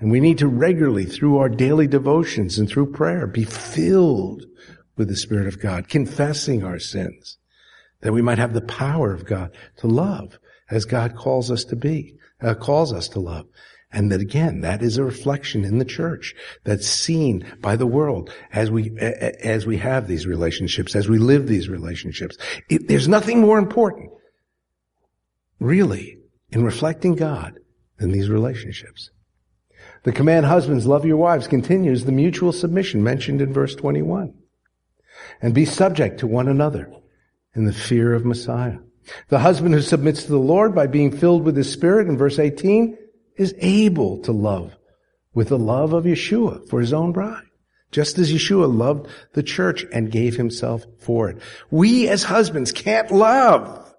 And 0.00 0.10
we 0.10 0.18
need 0.18 0.38
to 0.38 0.48
regularly, 0.48 1.04
through 1.04 1.38
our 1.38 1.48
daily 1.48 1.86
devotions 1.86 2.58
and 2.58 2.68
through 2.68 2.92
prayer, 2.92 3.26
be 3.26 3.44
filled 3.44 4.44
with 4.96 5.08
the 5.08 5.16
Spirit 5.16 5.46
of 5.46 5.60
God, 5.60 5.88
confessing 5.88 6.64
our 6.64 6.78
sins, 6.78 7.38
that 8.00 8.12
we 8.12 8.22
might 8.22 8.38
have 8.38 8.54
the 8.54 8.60
power 8.60 9.12
of 9.12 9.24
God 9.24 9.54
to 9.78 9.86
love 9.86 10.38
as 10.70 10.84
God 10.84 11.16
calls 11.16 11.50
us 11.50 11.64
to 11.64 11.76
be, 11.76 12.16
uh, 12.42 12.54
calls 12.54 12.92
us 12.92 13.08
to 13.08 13.20
love. 13.20 13.46
And 13.92 14.10
that 14.10 14.20
again, 14.20 14.62
that 14.62 14.82
is 14.82 14.98
a 14.98 15.04
reflection 15.04 15.64
in 15.64 15.78
the 15.78 15.84
church 15.84 16.34
that's 16.64 16.86
seen 16.86 17.44
by 17.60 17.76
the 17.76 17.86
world 17.86 18.32
as 18.52 18.70
we, 18.70 18.96
as 18.98 19.66
we 19.66 19.76
have 19.78 20.06
these 20.06 20.26
relationships, 20.26 20.96
as 20.96 21.08
we 21.08 21.18
live 21.18 21.46
these 21.46 21.68
relationships. 21.68 22.36
It, 22.68 22.88
there's 22.88 23.08
nothing 23.08 23.40
more 23.40 23.58
important 23.58 24.10
really 25.60 26.18
in 26.50 26.64
reflecting 26.64 27.14
God 27.14 27.58
in 28.00 28.10
these 28.10 28.28
relationships. 28.28 29.10
The 30.02 30.12
command, 30.12 30.46
husbands, 30.46 30.86
love 30.86 31.04
your 31.04 31.18
wives, 31.18 31.46
continues 31.46 32.04
the 32.04 32.12
mutual 32.12 32.52
submission 32.52 33.04
mentioned 33.04 33.40
in 33.40 33.52
verse 33.52 33.74
21. 33.74 34.34
And 35.42 35.54
be 35.54 35.66
subject 35.66 36.20
to 36.20 36.26
one 36.26 36.48
another 36.48 36.90
in 37.54 37.66
the 37.66 37.72
fear 37.72 38.14
of 38.14 38.24
Messiah. 38.24 38.78
The 39.28 39.38
husband 39.38 39.74
who 39.74 39.82
submits 39.82 40.24
to 40.24 40.30
the 40.30 40.38
Lord 40.38 40.74
by 40.74 40.86
being 40.86 41.16
filled 41.16 41.44
with 41.44 41.56
his 41.56 41.70
spirit 41.70 42.08
in 42.08 42.16
verse 42.16 42.38
18 42.38 42.96
is 43.36 43.54
able 43.58 44.22
to 44.22 44.32
love 44.32 44.76
with 45.34 45.48
the 45.48 45.58
love 45.58 45.92
of 45.92 46.04
Yeshua 46.04 46.68
for 46.68 46.80
his 46.80 46.92
own 46.92 47.12
bride. 47.12 47.44
Just 47.92 48.18
as 48.18 48.32
Yeshua 48.32 48.72
loved 48.72 49.08
the 49.32 49.42
church 49.42 49.84
and 49.92 50.12
gave 50.12 50.36
himself 50.36 50.84
for 51.00 51.28
it. 51.28 51.38
We 51.70 52.08
as 52.08 52.22
husbands 52.22 52.72
can't 52.72 53.10
love 53.10 53.94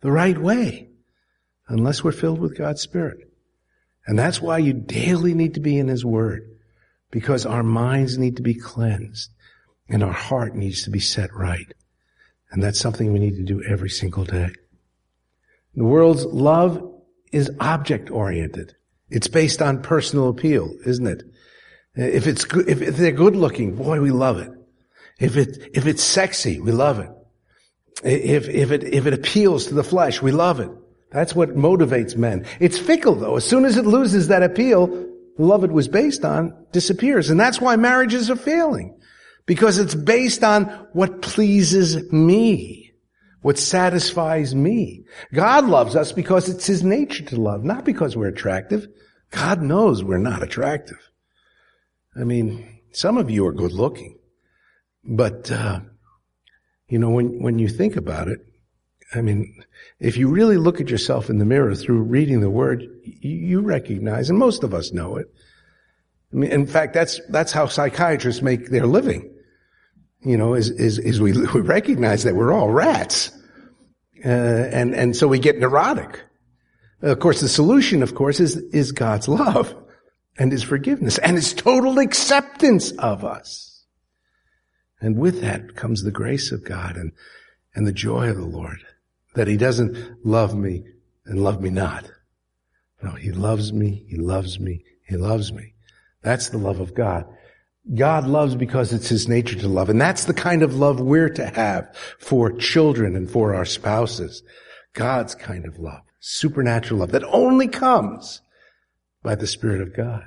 the 0.00 0.10
right 0.10 0.36
way 0.36 0.87
unless 1.68 2.02
we're 2.02 2.12
filled 2.12 2.40
with 2.40 2.56
God's 2.56 2.82
Spirit. 2.82 3.18
And 4.06 4.18
that's 4.18 4.40
why 4.40 4.58
you 4.58 4.72
daily 4.72 5.34
need 5.34 5.54
to 5.54 5.60
be 5.60 5.78
in 5.78 5.88
His 5.88 6.04
Word, 6.04 6.48
because 7.10 7.46
our 7.46 7.62
minds 7.62 8.18
need 8.18 8.36
to 8.36 8.42
be 8.42 8.54
cleansed 8.54 9.30
and 9.88 10.02
our 10.02 10.12
heart 10.12 10.54
needs 10.54 10.84
to 10.84 10.90
be 10.90 11.00
set 11.00 11.34
right. 11.34 11.72
And 12.50 12.62
that's 12.62 12.80
something 12.80 13.12
we 13.12 13.18
need 13.18 13.36
to 13.36 13.42
do 13.42 13.62
every 13.62 13.90
single 13.90 14.24
day. 14.24 14.50
The 15.74 15.84
world's 15.84 16.24
love 16.24 16.82
is 17.32 17.50
object 17.60 18.10
oriented. 18.10 18.74
It's 19.10 19.28
based 19.28 19.62
on 19.62 19.82
personal 19.82 20.28
appeal, 20.28 20.74
isn't 20.84 21.06
it? 21.06 21.22
If 21.94 22.26
it's 22.26 22.44
good, 22.44 22.68
if 22.68 22.96
they're 22.96 23.12
good 23.12 23.36
looking, 23.36 23.74
boy, 23.74 24.00
we 24.00 24.10
love 24.10 24.38
it. 24.38 24.50
If 25.18 25.36
it, 25.36 25.70
if 25.74 25.86
it's 25.86 26.02
sexy, 26.02 26.60
we 26.60 26.72
love 26.72 27.00
it. 27.00 27.10
If, 28.04 28.48
if 28.48 28.70
it, 28.70 28.84
if 28.84 29.06
it 29.06 29.14
appeals 29.14 29.66
to 29.66 29.74
the 29.74 29.82
flesh, 29.82 30.22
we 30.22 30.30
love 30.30 30.60
it. 30.60 30.70
That's 31.10 31.34
what 31.34 31.56
motivates 31.56 32.16
men. 32.16 32.46
It's 32.60 32.78
fickle 32.78 33.14
though. 33.14 33.36
As 33.36 33.44
soon 33.44 33.64
as 33.64 33.76
it 33.76 33.86
loses 33.86 34.28
that 34.28 34.42
appeal, 34.42 34.86
the 34.86 35.44
love 35.44 35.64
it 35.64 35.72
was 35.72 35.88
based 35.88 36.24
on 36.24 36.54
disappears. 36.72 37.30
And 37.30 37.38
that's 37.40 37.60
why 37.60 37.76
marriages 37.76 38.30
are 38.30 38.36
failing. 38.36 38.98
Because 39.46 39.78
it's 39.78 39.94
based 39.94 40.44
on 40.44 40.64
what 40.92 41.22
pleases 41.22 42.12
me. 42.12 42.92
What 43.40 43.56
satisfies 43.56 44.54
me. 44.54 45.04
God 45.32 45.66
loves 45.66 45.96
us 45.96 46.12
because 46.12 46.48
it's 46.48 46.66
His 46.66 46.82
nature 46.82 47.24
to 47.26 47.40
love, 47.40 47.64
not 47.64 47.84
because 47.84 48.16
we're 48.16 48.28
attractive. 48.28 48.88
God 49.30 49.62
knows 49.62 50.02
we're 50.02 50.18
not 50.18 50.42
attractive. 50.42 50.98
I 52.18 52.24
mean, 52.24 52.80
some 52.92 53.16
of 53.16 53.30
you 53.30 53.46
are 53.46 53.52
good 53.52 53.72
looking. 53.72 54.18
But, 55.04 55.50
uh, 55.50 55.80
you 56.88 56.98
know, 56.98 57.10
when, 57.10 57.40
when 57.40 57.58
you 57.58 57.68
think 57.68 57.96
about 57.96 58.28
it, 58.28 58.40
I 59.14 59.22
mean, 59.22 59.64
if 60.00 60.16
you 60.16 60.28
really 60.28 60.58
look 60.58 60.80
at 60.80 60.90
yourself 60.90 61.30
in 61.30 61.38
the 61.38 61.46
mirror 61.46 61.74
through 61.74 62.02
reading 62.02 62.40
the 62.40 62.50
word, 62.50 62.86
you 63.04 63.60
recognize, 63.60 64.28
and 64.28 64.38
most 64.38 64.64
of 64.64 64.74
us 64.74 64.92
know 64.92 65.16
it. 65.16 65.26
I 66.32 66.36
mean, 66.36 66.50
in 66.50 66.66
fact, 66.66 66.92
that's, 66.92 67.20
that's 67.30 67.52
how 67.52 67.66
psychiatrists 67.66 68.42
make 68.42 68.68
their 68.68 68.86
living. 68.86 69.34
You 70.20 70.36
know, 70.36 70.54
is, 70.54 70.68
is, 70.70 70.98
is 70.98 71.20
we, 71.20 71.32
we 71.54 71.60
recognize 71.60 72.24
that 72.24 72.36
we're 72.36 72.52
all 72.52 72.70
rats. 72.70 73.30
Uh, 74.22 74.28
and, 74.28 74.94
and 74.94 75.16
so 75.16 75.26
we 75.26 75.38
get 75.38 75.58
neurotic. 75.58 76.24
Of 77.00 77.18
course, 77.20 77.40
the 77.40 77.48
solution, 77.48 78.02
of 78.02 78.14
course, 78.14 78.40
is, 78.40 78.56
is 78.56 78.92
God's 78.92 79.28
love 79.28 79.74
and 80.36 80.52
His 80.52 80.64
forgiveness 80.64 81.16
and 81.18 81.36
His 81.36 81.54
total 81.54 81.98
acceptance 81.98 82.90
of 82.90 83.24
us. 83.24 83.84
And 85.00 85.16
with 85.16 85.40
that 85.40 85.76
comes 85.76 86.02
the 86.02 86.10
grace 86.10 86.50
of 86.52 86.64
God 86.64 86.96
and, 86.96 87.12
and 87.74 87.86
the 87.86 87.92
joy 87.92 88.28
of 88.28 88.36
the 88.36 88.44
Lord 88.44 88.84
that 89.34 89.48
he 89.48 89.56
doesn't 89.56 90.24
love 90.24 90.54
me 90.56 90.84
and 91.26 91.42
love 91.42 91.60
me 91.60 91.70
not. 91.70 92.10
No, 93.02 93.10
he 93.10 93.30
loves 93.30 93.72
me, 93.72 94.04
he 94.08 94.16
loves 94.16 94.58
me, 94.58 94.84
he 95.06 95.16
loves 95.16 95.52
me. 95.52 95.74
That's 96.22 96.48
the 96.48 96.58
love 96.58 96.80
of 96.80 96.94
God. 96.94 97.26
God 97.94 98.26
loves 98.26 98.54
because 98.54 98.92
it's 98.92 99.08
his 99.08 99.28
nature 99.28 99.56
to 99.56 99.68
love. 99.68 99.88
And 99.88 100.00
that's 100.00 100.24
the 100.24 100.34
kind 100.34 100.62
of 100.62 100.74
love 100.74 101.00
we're 101.00 101.30
to 101.30 101.46
have 101.46 101.94
for 102.18 102.52
children 102.52 103.16
and 103.16 103.30
for 103.30 103.54
our 103.54 103.64
spouses. 103.64 104.42
God's 104.92 105.34
kind 105.34 105.64
of 105.64 105.78
love. 105.78 106.00
Supernatural 106.20 107.00
love 107.00 107.12
that 107.12 107.24
only 107.24 107.68
comes 107.68 108.42
by 109.22 109.36
the 109.36 109.46
Spirit 109.46 109.80
of 109.80 109.96
God. 109.96 110.24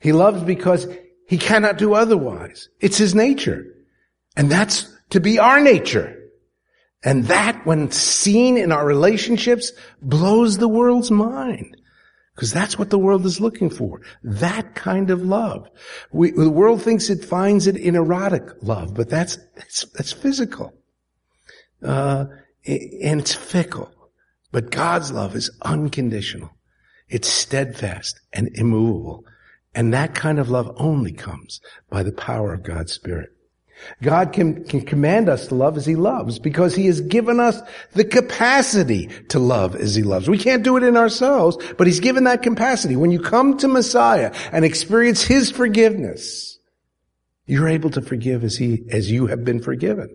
He 0.00 0.12
loves 0.12 0.42
because 0.42 0.88
he 1.28 1.38
cannot 1.38 1.78
do 1.78 1.94
otherwise. 1.94 2.68
It's 2.80 2.98
his 2.98 3.14
nature. 3.14 3.66
And 4.36 4.50
that's 4.50 4.92
to 5.10 5.20
be 5.20 5.38
our 5.38 5.60
nature. 5.60 6.16
And 7.02 7.24
that, 7.26 7.64
when 7.64 7.90
seen 7.90 8.56
in 8.58 8.72
our 8.72 8.84
relationships, 8.84 9.72
blows 10.02 10.58
the 10.58 10.68
world's 10.68 11.10
mind. 11.10 11.76
Because 12.34 12.52
that's 12.52 12.78
what 12.78 12.90
the 12.90 12.98
world 12.98 13.26
is 13.26 13.40
looking 13.40 13.70
for. 13.70 14.00
That 14.22 14.74
kind 14.74 15.10
of 15.10 15.22
love. 15.22 15.68
We, 16.12 16.30
the 16.30 16.50
world 16.50 16.82
thinks 16.82 17.10
it 17.10 17.24
finds 17.24 17.66
it 17.66 17.76
in 17.76 17.96
erotic 17.96 18.44
love, 18.62 18.94
but 18.94 19.10
that's, 19.10 19.38
that's 19.56 20.12
physical. 20.12 20.72
Uh, 21.82 22.26
and 22.66 23.20
it's 23.20 23.34
fickle. 23.34 23.92
But 24.52 24.70
God's 24.70 25.12
love 25.12 25.34
is 25.34 25.50
unconditional. 25.62 26.50
It's 27.08 27.28
steadfast 27.28 28.20
and 28.32 28.48
immovable. 28.54 29.24
And 29.74 29.92
that 29.92 30.14
kind 30.14 30.38
of 30.38 30.50
love 30.50 30.72
only 30.76 31.12
comes 31.12 31.60
by 31.88 32.02
the 32.02 32.12
power 32.12 32.52
of 32.52 32.62
God's 32.62 32.92
Spirit. 32.92 33.30
God 34.02 34.32
can, 34.32 34.64
can 34.64 34.82
command 34.82 35.28
us 35.28 35.48
to 35.48 35.54
love 35.54 35.76
as 35.76 35.86
He 35.86 35.96
loves 35.96 36.38
because 36.38 36.74
He 36.74 36.86
has 36.86 37.00
given 37.00 37.40
us 37.40 37.60
the 37.92 38.04
capacity 38.04 39.08
to 39.28 39.38
love 39.38 39.76
as 39.76 39.94
He 39.94 40.02
loves. 40.02 40.28
We 40.28 40.38
can't 40.38 40.62
do 40.62 40.76
it 40.76 40.82
in 40.82 40.96
ourselves, 40.96 41.58
but 41.76 41.86
He's 41.86 42.00
given 42.00 42.24
that 42.24 42.42
capacity. 42.42 42.96
When 42.96 43.10
you 43.10 43.20
come 43.20 43.56
to 43.58 43.68
Messiah 43.68 44.34
and 44.52 44.64
experience 44.64 45.22
His 45.22 45.50
forgiveness, 45.50 46.58
you're 47.46 47.68
able 47.68 47.90
to 47.90 48.02
forgive 48.02 48.44
as 48.44 48.56
He, 48.56 48.84
as 48.90 49.10
you 49.10 49.26
have 49.26 49.44
been 49.44 49.62
forgiven. 49.62 50.14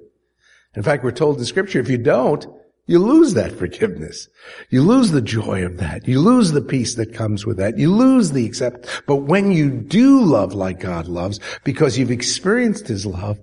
In 0.75 0.83
fact, 0.83 1.03
we're 1.03 1.11
told 1.11 1.37
in 1.37 1.45
Scripture, 1.45 1.79
if 1.79 1.89
you 1.89 1.97
don't, 1.97 2.45
you 2.87 2.99
lose 2.99 3.33
that 3.33 3.51
forgiveness. 3.51 4.27
You 4.69 4.83
lose 4.83 5.11
the 5.11 5.21
joy 5.21 5.65
of 5.65 5.77
that. 5.77 6.07
You 6.07 6.19
lose 6.19 6.51
the 6.51 6.61
peace 6.61 6.95
that 6.95 7.15
comes 7.15 7.45
with 7.45 7.57
that. 7.57 7.79
You 7.79 7.93
lose 7.93 8.31
the 8.31 8.45
accept. 8.45 9.03
But 9.07 9.17
when 9.17 9.51
you 9.51 9.71
do 9.71 10.21
love 10.21 10.53
like 10.53 10.79
God 10.79 11.07
loves, 11.07 11.39
because 11.63 11.97
you've 11.97 12.11
experienced 12.11 12.87
His 12.87 13.05
love, 13.05 13.39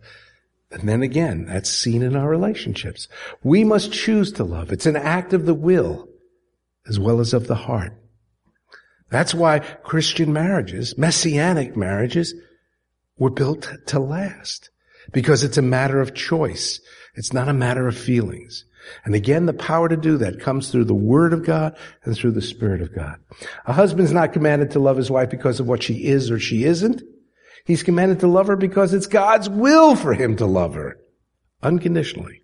and 0.71 0.89
then 0.89 1.03
again, 1.03 1.47
that's 1.47 1.69
seen 1.69 2.03
in 2.03 2.17
our 2.17 2.29
relationships. 2.29 3.09
We 3.43 3.65
must 3.65 3.93
choose 3.93 4.33
to 4.33 4.45
love. 4.45 4.73
It's 4.73 4.87
an 4.87 4.97
act 4.97 5.33
of 5.33 5.45
the 5.45 5.55
will 5.55 6.09
as 6.89 6.99
well 6.99 7.21
as 7.21 7.35
of 7.35 7.47
the 7.47 7.55
heart. 7.55 7.93
That's 9.11 9.35
why 9.35 9.59
Christian 9.59 10.33
marriages, 10.33 10.97
messianic 10.97 11.77
marriages, 11.77 12.35
were 13.19 13.31
built 13.31 13.71
to 13.87 13.99
last. 13.99 14.71
Because 15.13 15.43
it's 15.43 15.59
a 15.59 15.63
matter 15.63 16.01
of 16.01 16.15
choice. 16.15 16.81
It's 17.15 17.33
not 17.33 17.49
a 17.49 17.55
matter 17.55 17.87
of 17.87 17.97
feelings. 17.97 18.65
And 19.05 19.15
again, 19.15 19.47
the 19.47 19.53
power 19.53 19.89
to 19.89 19.97
do 19.97 20.17
that 20.19 20.41
comes 20.41 20.71
through 20.71 20.85
the 20.85 20.95
Word 20.95 21.33
of 21.33 21.45
God 21.45 21.77
and 22.05 22.17
through 22.17 22.33
the 22.33 22.43
Spirit 22.43 22.81
of 22.81 22.95
God. 22.95 23.17
A 23.67 23.73
husband's 23.73 24.13
not 24.13 24.33
commanded 24.33 24.71
to 24.73 24.81
love 24.81 24.97
his 24.97 25.11
wife 25.11 25.31
because 25.31 25.61
of 25.61 25.69
what 25.69 25.83
she 25.83 26.07
is 26.07 26.31
or 26.31 26.39
she 26.39 26.65
isn't. 26.65 27.03
He's 27.65 27.83
commanded 27.83 28.21
to 28.21 28.27
love 28.27 28.49
her 28.49 28.57
because 28.57 28.93
it's 28.93 29.07
God's 29.07 29.49
will 29.49 29.95
for 29.95 30.15
him 30.15 30.37
to 30.37 30.47
love 30.47 30.75
her 30.75 30.99
unconditionally. 31.63 32.43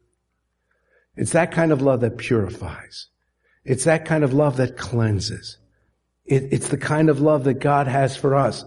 It's 1.17 1.33
that 1.33 1.51
kind 1.51 1.73
of 1.73 1.83
love 1.83 2.01
that 2.03 2.19
purifies. 2.19 3.09
It's 3.65 3.85
that 3.85 4.05
kind 4.05 4.23
of 4.23 4.33
love 4.33 4.59
that 4.59 4.77
cleanses. 4.77 5.59
It, 6.25 6.45
it's 6.53 6.69
the 6.69 6.79
kind 6.79 7.09
of 7.09 7.21
love 7.21 7.45
that 7.45 7.55
God 7.55 7.89
has 7.89 8.17
for 8.17 8.37
us 8.37 8.65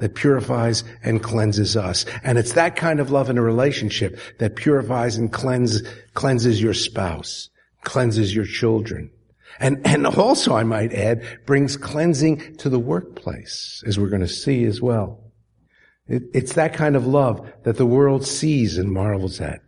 that 0.00 0.14
purifies 0.14 0.84
and 1.02 1.22
cleanses 1.22 1.76
us. 1.76 2.04
And 2.24 2.38
it's 2.38 2.52
that 2.52 2.76
kind 2.76 3.00
of 3.00 3.10
love 3.10 3.30
in 3.30 3.38
a 3.38 3.42
relationship 3.42 4.18
that 4.38 4.56
purifies 4.56 5.16
and 5.16 5.32
cleanses, 5.32 5.86
cleanses 6.14 6.60
your 6.60 6.74
spouse, 6.74 7.48
cleanses 7.84 8.34
your 8.34 8.44
children. 8.44 9.10
And, 9.58 9.86
and 9.86 10.06
also, 10.06 10.54
I 10.54 10.64
might 10.64 10.92
add, 10.92 11.24
brings 11.44 11.76
cleansing 11.76 12.56
to 12.56 12.68
the 12.68 12.78
workplace, 12.78 13.82
as 13.86 13.98
we're 13.98 14.08
going 14.08 14.22
to 14.22 14.28
see 14.28 14.64
as 14.64 14.80
well. 14.80 15.20
It, 16.08 16.22
it's 16.32 16.54
that 16.54 16.74
kind 16.74 16.96
of 16.96 17.06
love 17.06 17.50
that 17.64 17.76
the 17.76 17.86
world 17.86 18.26
sees 18.26 18.78
and 18.78 18.90
marvels 18.90 19.40
at. 19.40 19.60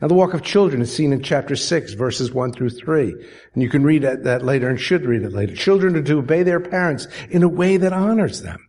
Now, 0.00 0.08
the 0.08 0.14
walk 0.14 0.34
of 0.34 0.42
children 0.42 0.82
is 0.82 0.94
seen 0.94 1.12
in 1.12 1.22
chapter 1.22 1.54
6, 1.54 1.92
verses 1.94 2.32
1 2.32 2.52
through 2.52 2.70
3. 2.70 3.12
And 3.54 3.62
you 3.62 3.68
can 3.68 3.84
read 3.84 4.02
that, 4.02 4.24
that 4.24 4.44
later 4.44 4.68
and 4.68 4.80
should 4.80 5.04
read 5.04 5.22
it 5.22 5.32
later. 5.32 5.54
Children 5.54 5.96
are 5.96 6.02
to 6.02 6.18
obey 6.18 6.42
their 6.42 6.60
parents 6.60 7.06
in 7.30 7.42
a 7.42 7.48
way 7.48 7.76
that 7.76 7.92
honors 7.92 8.42
them. 8.42 8.65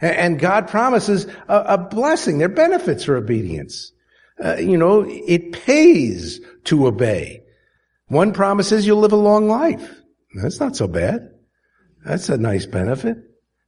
And 0.00 0.38
God 0.38 0.68
promises 0.68 1.26
a, 1.48 1.78
blessing. 1.78 2.38
There 2.38 2.46
are 2.46 2.54
benefits 2.54 3.04
for 3.04 3.16
obedience. 3.16 3.92
Uh, 4.42 4.56
you 4.56 4.76
know, 4.76 5.04
it 5.08 5.52
pays 5.52 6.40
to 6.64 6.86
obey. 6.86 7.42
One 8.08 8.32
promises 8.32 8.86
you'll 8.86 9.00
live 9.00 9.12
a 9.12 9.16
long 9.16 9.48
life. 9.48 10.00
That's 10.34 10.60
not 10.60 10.76
so 10.76 10.86
bad. 10.86 11.30
That's 12.04 12.28
a 12.28 12.36
nice 12.36 12.66
benefit. 12.66 13.18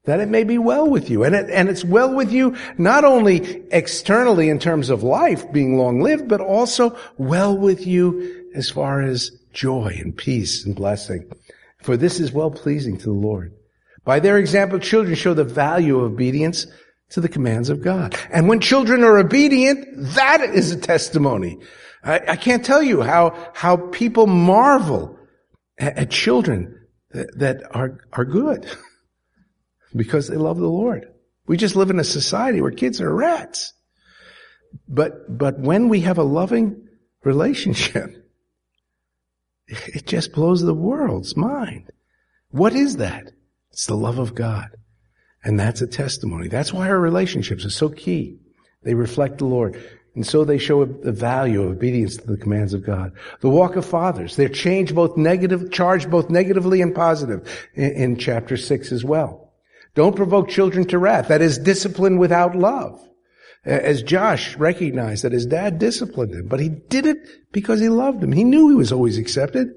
That 0.04 0.20
it 0.20 0.28
may 0.28 0.44
be 0.44 0.58
well 0.58 0.88
with 0.88 1.10
you. 1.10 1.24
And, 1.24 1.34
it, 1.34 1.50
and 1.50 1.68
it's 1.68 1.84
well 1.84 2.14
with 2.14 2.32
you 2.32 2.56
not 2.78 3.04
only 3.04 3.64
externally 3.72 4.48
in 4.48 4.58
terms 4.58 4.88
of 4.88 5.02
life 5.02 5.50
being 5.52 5.78
long 5.78 6.00
lived, 6.00 6.28
but 6.28 6.40
also 6.40 6.96
well 7.18 7.56
with 7.56 7.86
you 7.86 8.44
as 8.54 8.70
far 8.70 9.02
as 9.02 9.30
joy 9.52 9.96
and 10.00 10.16
peace 10.16 10.64
and 10.64 10.76
blessing. 10.76 11.28
For 11.82 11.96
this 11.96 12.20
is 12.20 12.32
well 12.32 12.50
pleasing 12.50 12.98
to 12.98 13.04
the 13.04 13.12
Lord. 13.12 13.55
By 14.06 14.20
their 14.20 14.38
example, 14.38 14.78
children 14.78 15.16
show 15.16 15.34
the 15.34 15.44
value 15.44 15.98
of 15.98 16.12
obedience 16.12 16.66
to 17.10 17.20
the 17.20 17.28
commands 17.28 17.68
of 17.70 17.82
God. 17.82 18.16
And 18.30 18.48
when 18.48 18.60
children 18.60 19.02
are 19.02 19.18
obedient, 19.18 19.84
that 20.14 20.40
is 20.40 20.70
a 20.70 20.78
testimony. 20.78 21.58
I, 22.04 22.20
I 22.28 22.36
can't 22.36 22.64
tell 22.64 22.82
you 22.82 23.02
how, 23.02 23.50
how 23.52 23.76
people 23.76 24.28
marvel 24.28 25.18
at, 25.76 25.98
at 25.98 26.10
children 26.10 26.86
that, 27.10 27.36
that 27.38 27.76
are, 27.76 27.98
are 28.12 28.24
good 28.24 28.70
because 29.96 30.28
they 30.28 30.36
love 30.36 30.58
the 30.58 30.68
Lord. 30.68 31.08
We 31.48 31.56
just 31.56 31.74
live 31.74 31.90
in 31.90 31.98
a 31.98 32.04
society 32.04 32.60
where 32.60 32.70
kids 32.70 33.00
are 33.00 33.12
rats. 33.12 33.72
But, 34.88 35.36
but 35.36 35.58
when 35.58 35.88
we 35.88 36.02
have 36.02 36.18
a 36.18 36.22
loving 36.22 36.86
relationship, 37.24 38.24
it 39.66 40.06
just 40.06 40.32
blows 40.32 40.62
the 40.62 40.74
world's 40.74 41.36
mind. 41.36 41.90
What 42.50 42.72
is 42.72 42.98
that? 42.98 43.32
It's 43.76 43.84
the 43.84 43.94
love 43.94 44.18
of 44.18 44.34
God. 44.34 44.70
And 45.44 45.60
that's 45.60 45.82
a 45.82 45.86
testimony. 45.86 46.48
That's 46.48 46.72
why 46.72 46.88
our 46.88 46.98
relationships 46.98 47.62
are 47.66 47.70
so 47.70 47.90
key. 47.90 48.38
They 48.84 48.94
reflect 48.94 49.36
the 49.36 49.44
Lord. 49.44 49.78
And 50.14 50.26
so 50.26 50.46
they 50.46 50.56
show 50.56 50.86
the 50.86 51.12
value 51.12 51.60
of 51.60 51.72
obedience 51.72 52.16
to 52.16 52.26
the 52.26 52.38
commands 52.38 52.72
of 52.72 52.86
God. 52.86 53.12
The 53.40 53.50
walk 53.50 53.76
of 53.76 53.84
fathers, 53.84 54.34
they're 54.34 54.48
changed 54.48 54.94
both 54.94 55.18
negative, 55.18 55.70
charged 55.70 56.10
both 56.10 56.30
negatively 56.30 56.80
and 56.80 56.94
positive 56.94 57.68
in, 57.74 57.90
in 57.92 58.16
chapter 58.16 58.56
six 58.56 58.92
as 58.92 59.04
well. 59.04 59.52
Don't 59.94 60.16
provoke 60.16 60.48
children 60.48 60.86
to 60.86 60.98
wrath. 60.98 61.28
That 61.28 61.42
is 61.42 61.58
discipline 61.58 62.16
without 62.16 62.56
love. 62.56 63.06
As 63.62 64.02
Josh 64.02 64.56
recognized 64.56 65.22
that 65.22 65.32
his 65.32 65.44
dad 65.44 65.78
disciplined 65.78 66.32
him, 66.32 66.48
but 66.48 66.60
he 66.60 66.70
did 66.70 67.04
it 67.04 67.18
because 67.52 67.80
he 67.80 67.90
loved 67.90 68.24
him. 68.24 68.32
He 68.32 68.44
knew 68.44 68.70
he 68.70 68.74
was 68.74 68.90
always 68.92 69.18
accepted. 69.18 69.68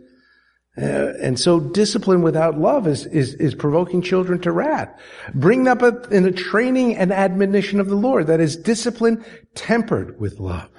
Uh, 0.77 1.13
and 1.21 1.39
so 1.39 1.59
discipline 1.59 2.21
without 2.21 2.57
love 2.57 2.87
is, 2.87 3.05
is, 3.07 3.33
is 3.35 3.55
provoking 3.55 4.01
children 4.01 4.39
to 4.39 4.51
wrath. 4.51 4.89
Bring 5.33 5.67
up 5.67 5.81
a, 5.81 5.99
in 6.09 6.25
a 6.25 6.31
training 6.31 6.95
and 6.95 7.11
admonition 7.11 7.79
of 7.79 7.87
the 7.87 7.95
Lord. 7.95 8.27
That 8.27 8.39
is 8.39 8.55
discipline 8.55 9.25
tempered 9.55 10.19
with 10.19 10.39
love. 10.39 10.69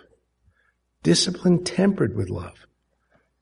Discipline 1.03 1.65
tempered 1.65 2.17
with 2.17 2.31
love. 2.31 2.67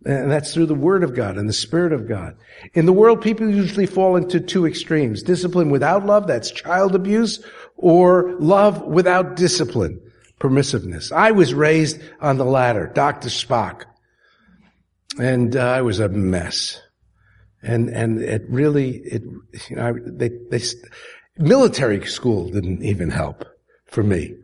And 0.04 0.30
that's 0.30 0.54
through 0.54 0.66
the 0.66 0.74
Word 0.74 1.02
of 1.04 1.14
God 1.14 1.36
and 1.36 1.48
the 1.48 1.52
Spirit 1.52 1.92
of 1.92 2.08
God. 2.08 2.36
In 2.72 2.86
the 2.86 2.92
world, 2.92 3.20
people 3.20 3.48
usually 3.50 3.86
fall 3.86 4.16
into 4.16 4.40
two 4.40 4.66
extremes. 4.66 5.22
Discipline 5.22 5.70
without 5.70 6.06
love, 6.06 6.26
that's 6.26 6.50
child 6.50 6.94
abuse, 6.94 7.44
or 7.76 8.34
love 8.38 8.82
without 8.82 9.36
discipline, 9.36 10.00
permissiveness. 10.40 11.12
I 11.12 11.32
was 11.32 11.52
raised 11.52 12.00
on 12.20 12.38
the 12.38 12.44
latter, 12.44 12.90
Dr. 12.94 13.28
Spock 13.28 13.84
and 15.18 15.56
uh, 15.56 15.60
I 15.60 15.82
was 15.82 16.00
a 16.00 16.08
mess. 16.08 16.80
And 17.62 17.88
and 17.88 18.22
it 18.22 18.44
really 18.48 18.98
it 18.98 19.22
you 19.68 19.76
know 19.76 19.98
they 20.06 20.30
they 20.50 20.60
military 21.38 22.04
school 22.06 22.50
didn't 22.50 22.84
even 22.84 23.10
help 23.10 23.44
for 23.86 24.02
me. 24.02 24.36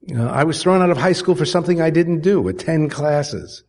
You 0.00 0.14
know, 0.14 0.28
I 0.28 0.44
was 0.44 0.62
thrown 0.62 0.82
out 0.82 0.90
of 0.90 0.96
high 0.96 1.12
school 1.12 1.34
for 1.34 1.44
something 1.44 1.82
I 1.82 1.90
didn't 1.90 2.20
do, 2.20 2.46
attend 2.48 2.92
classes, 2.92 3.64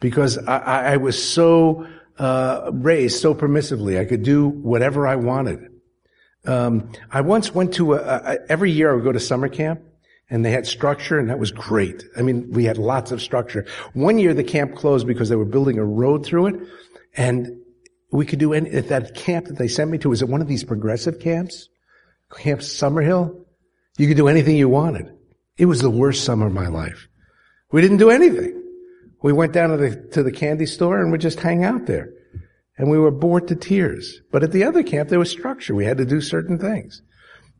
because 0.00 0.38
I, 0.38 0.92
I 0.92 0.96
was 0.98 1.22
so 1.22 1.86
uh, 2.18 2.70
raised 2.72 3.20
so 3.20 3.34
permissively. 3.34 3.98
I 3.98 4.04
could 4.04 4.22
do 4.22 4.48
whatever 4.48 5.06
I 5.06 5.16
wanted. 5.16 5.70
Um, 6.46 6.92
I 7.10 7.22
once 7.22 7.54
went 7.54 7.74
to 7.74 7.94
a, 7.94 7.98
a, 7.98 8.38
every 8.48 8.70
year 8.70 8.92
I 8.92 8.94
would 8.94 9.04
go 9.04 9.12
to 9.12 9.20
summer 9.20 9.48
camp, 9.48 9.80
and 10.30 10.44
they 10.44 10.50
had 10.50 10.66
structure 10.66 11.18
and 11.18 11.30
that 11.30 11.38
was 11.38 11.50
great. 11.50 12.04
I 12.16 12.22
mean, 12.22 12.50
we 12.50 12.64
had 12.64 12.78
lots 12.78 13.12
of 13.12 13.20
structure. 13.20 13.66
One 13.92 14.18
year 14.18 14.34
the 14.34 14.44
camp 14.44 14.74
closed 14.74 15.06
because 15.06 15.28
they 15.28 15.36
were 15.36 15.44
building 15.44 15.78
a 15.78 15.84
road 15.84 16.24
through 16.24 16.46
it 16.46 16.56
and 17.16 17.60
we 18.10 18.26
could 18.26 18.38
do 18.38 18.52
any, 18.52 18.70
at 18.70 18.88
that 18.88 19.14
camp 19.14 19.46
that 19.46 19.58
they 19.58 19.68
sent 19.68 19.90
me 19.90 19.98
to 19.98 20.08
was 20.08 20.22
at 20.22 20.28
one 20.28 20.40
of 20.40 20.48
these 20.48 20.64
progressive 20.64 21.18
camps, 21.20 21.68
Camp 22.36 22.60
Summerhill. 22.60 23.44
You 23.98 24.08
could 24.08 24.16
do 24.16 24.28
anything 24.28 24.56
you 24.56 24.68
wanted. 24.68 25.12
It 25.56 25.66
was 25.66 25.80
the 25.80 25.90
worst 25.90 26.24
summer 26.24 26.46
of 26.46 26.52
my 26.52 26.68
life. 26.68 27.08
We 27.70 27.80
didn't 27.80 27.98
do 27.98 28.10
anything. 28.10 28.62
We 29.22 29.32
went 29.32 29.52
down 29.52 29.70
to 29.70 29.76
the, 29.76 30.08
to 30.12 30.22
the 30.22 30.32
candy 30.32 30.66
store 30.66 31.00
and 31.00 31.10
we 31.10 31.18
just 31.18 31.40
hang 31.40 31.64
out 31.64 31.86
there. 31.86 32.10
And 32.76 32.90
we 32.90 32.98
were 32.98 33.12
bored 33.12 33.48
to 33.48 33.56
tears. 33.56 34.20
But 34.32 34.42
at 34.42 34.52
the 34.52 34.64
other 34.64 34.82
camp, 34.82 35.08
there 35.08 35.18
was 35.18 35.30
structure. 35.30 35.74
We 35.74 35.84
had 35.84 35.98
to 35.98 36.04
do 36.04 36.20
certain 36.20 36.58
things. 36.58 37.02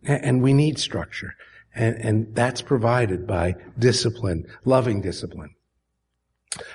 And 0.05 0.42
we 0.42 0.53
need 0.53 0.79
structure. 0.79 1.35
And, 1.74 1.96
and 1.96 2.34
that's 2.34 2.62
provided 2.62 3.26
by 3.26 3.56
discipline, 3.78 4.46
loving 4.64 5.00
discipline. 5.00 5.54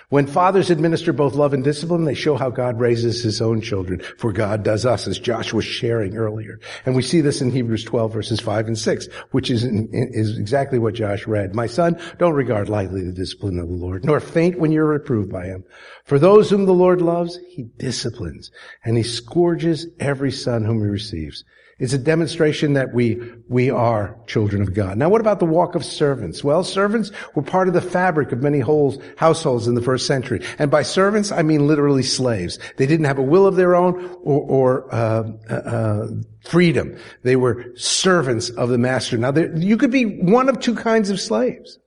When 0.10 0.28
fathers 0.28 0.70
administer 0.70 1.14
both 1.14 1.36
love 1.36 1.54
and 1.54 1.64
discipline, 1.64 2.04
they 2.04 2.16
show 2.16 2.36
how 2.36 2.50
God 2.50 2.80
raises 2.80 3.24
his 3.24 3.42
own 3.42 3.62
children, 3.62 4.02
for 4.18 4.34
God 4.34 4.64
does 4.64 4.86
us, 4.86 5.08
as 5.08 5.20
Josh 5.20 5.54
was 5.54 5.66
sharing 5.66 6.18
earlier. 6.18 6.60
And 6.86 6.96
we 6.96 7.02
see 7.02 7.22
this 7.22 7.42
in 7.42 7.52
Hebrews 7.52 7.84
12 7.84 8.12
verses 8.12 8.40
5 8.40 8.68
and 8.68 8.78
6, 8.78 9.08
which 9.32 9.50
is, 9.50 9.64
is 9.64 10.38
exactly 10.38 10.80
what 10.80 10.96
Josh 10.96 11.28
read. 11.28 11.56
My 11.56 11.68
son, 11.68 12.00
don't 12.18 12.34
regard 12.34 12.70
lightly 12.70 13.04
the 13.04 13.14
discipline 13.14 13.60
of 13.60 13.68
the 13.68 13.76
Lord, 13.76 14.04
nor 14.04 14.20
faint 14.20 14.60
when 14.60 14.72
you're 14.72 14.86
reproved 14.86 15.32
by 15.32 15.46
him. 15.46 15.64
For 16.06 16.20
those 16.20 16.50
whom 16.50 16.66
the 16.66 16.74
Lord 16.74 17.02
loves, 17.02 17.38
he 17.50 17.64
disciplines, 17.78 18.52
and 18.84 18.98
he 18.98 19.04
scourges 19.04 19.88
every 20.00 20.32
son 20.32 20.66
whom 20.66 20.80
he 20.80 20.88
receives. 20.88 21.44
It's 21.80 21.94
a 21.94 21.98
demonstration 21.98 22.74
that 22.74 22.94
we, 22.94 23.22
we 23.48 23.72
are 23.72 24.18
children 24.28 24.62
of 24.62 24.74
God. 24.74 24.98
Now 24.98 25.08
what 25.08 25.22
about 25.22 25.40
the 25.40 25.46
walk 25.46 25.76
of 25.76 25.86
servants? 25.86 26.44
Well, 26.44 26.64
servants 26.64 27.12
were 27.36 27.42
part 27.42 27.70
of 27.70 27.74
the 27.74 27.82
fabric 27.82 28.34
of 28.34 28.44
many 28.44 28.60
whole 28.60 29.02
households 29.16 29.66
in 29.66 29.76
the 29.76 29.82
first 29.82 30.06
century. 30.06 30.44
And 30.60 30.70
by 30.70 30.84
servants, 30.84 31.32
I 31.32 31.42
mean 31.42 31.68
literally 31.68 32.04
slaves. 32.04 32.60
They 32.76 32.86
didn't 32.86 33.06
have 33.06 33.18
a 33.18 33.24
will 33.24 33.48
of 33.48 33.56
their 33.56 33.76
own 33.76 34.04
or, 34.24 34.42
or 34.42 34.94
uh, 34.94 35.32
uh, 35.50 35.54
uh 35.54 36.08
freedom. 36.42 36.98
They 37.24 37.36
were 37.38 37.72
servants 37.76 38.50
of 38.50 38.70
the 38.70 38.78
master. 38.78 39.18
Now, 39.18 39.32
there, 39.32 39.56
you 39.58 39.78
could 39.78 39.92
be 39.92 40.04
one 40.04 40.50
of 40.50 40.60
two 40.60 40.76
kinds 40.76 41.10
of 41.10 41.20
slaves. 41.20 41.80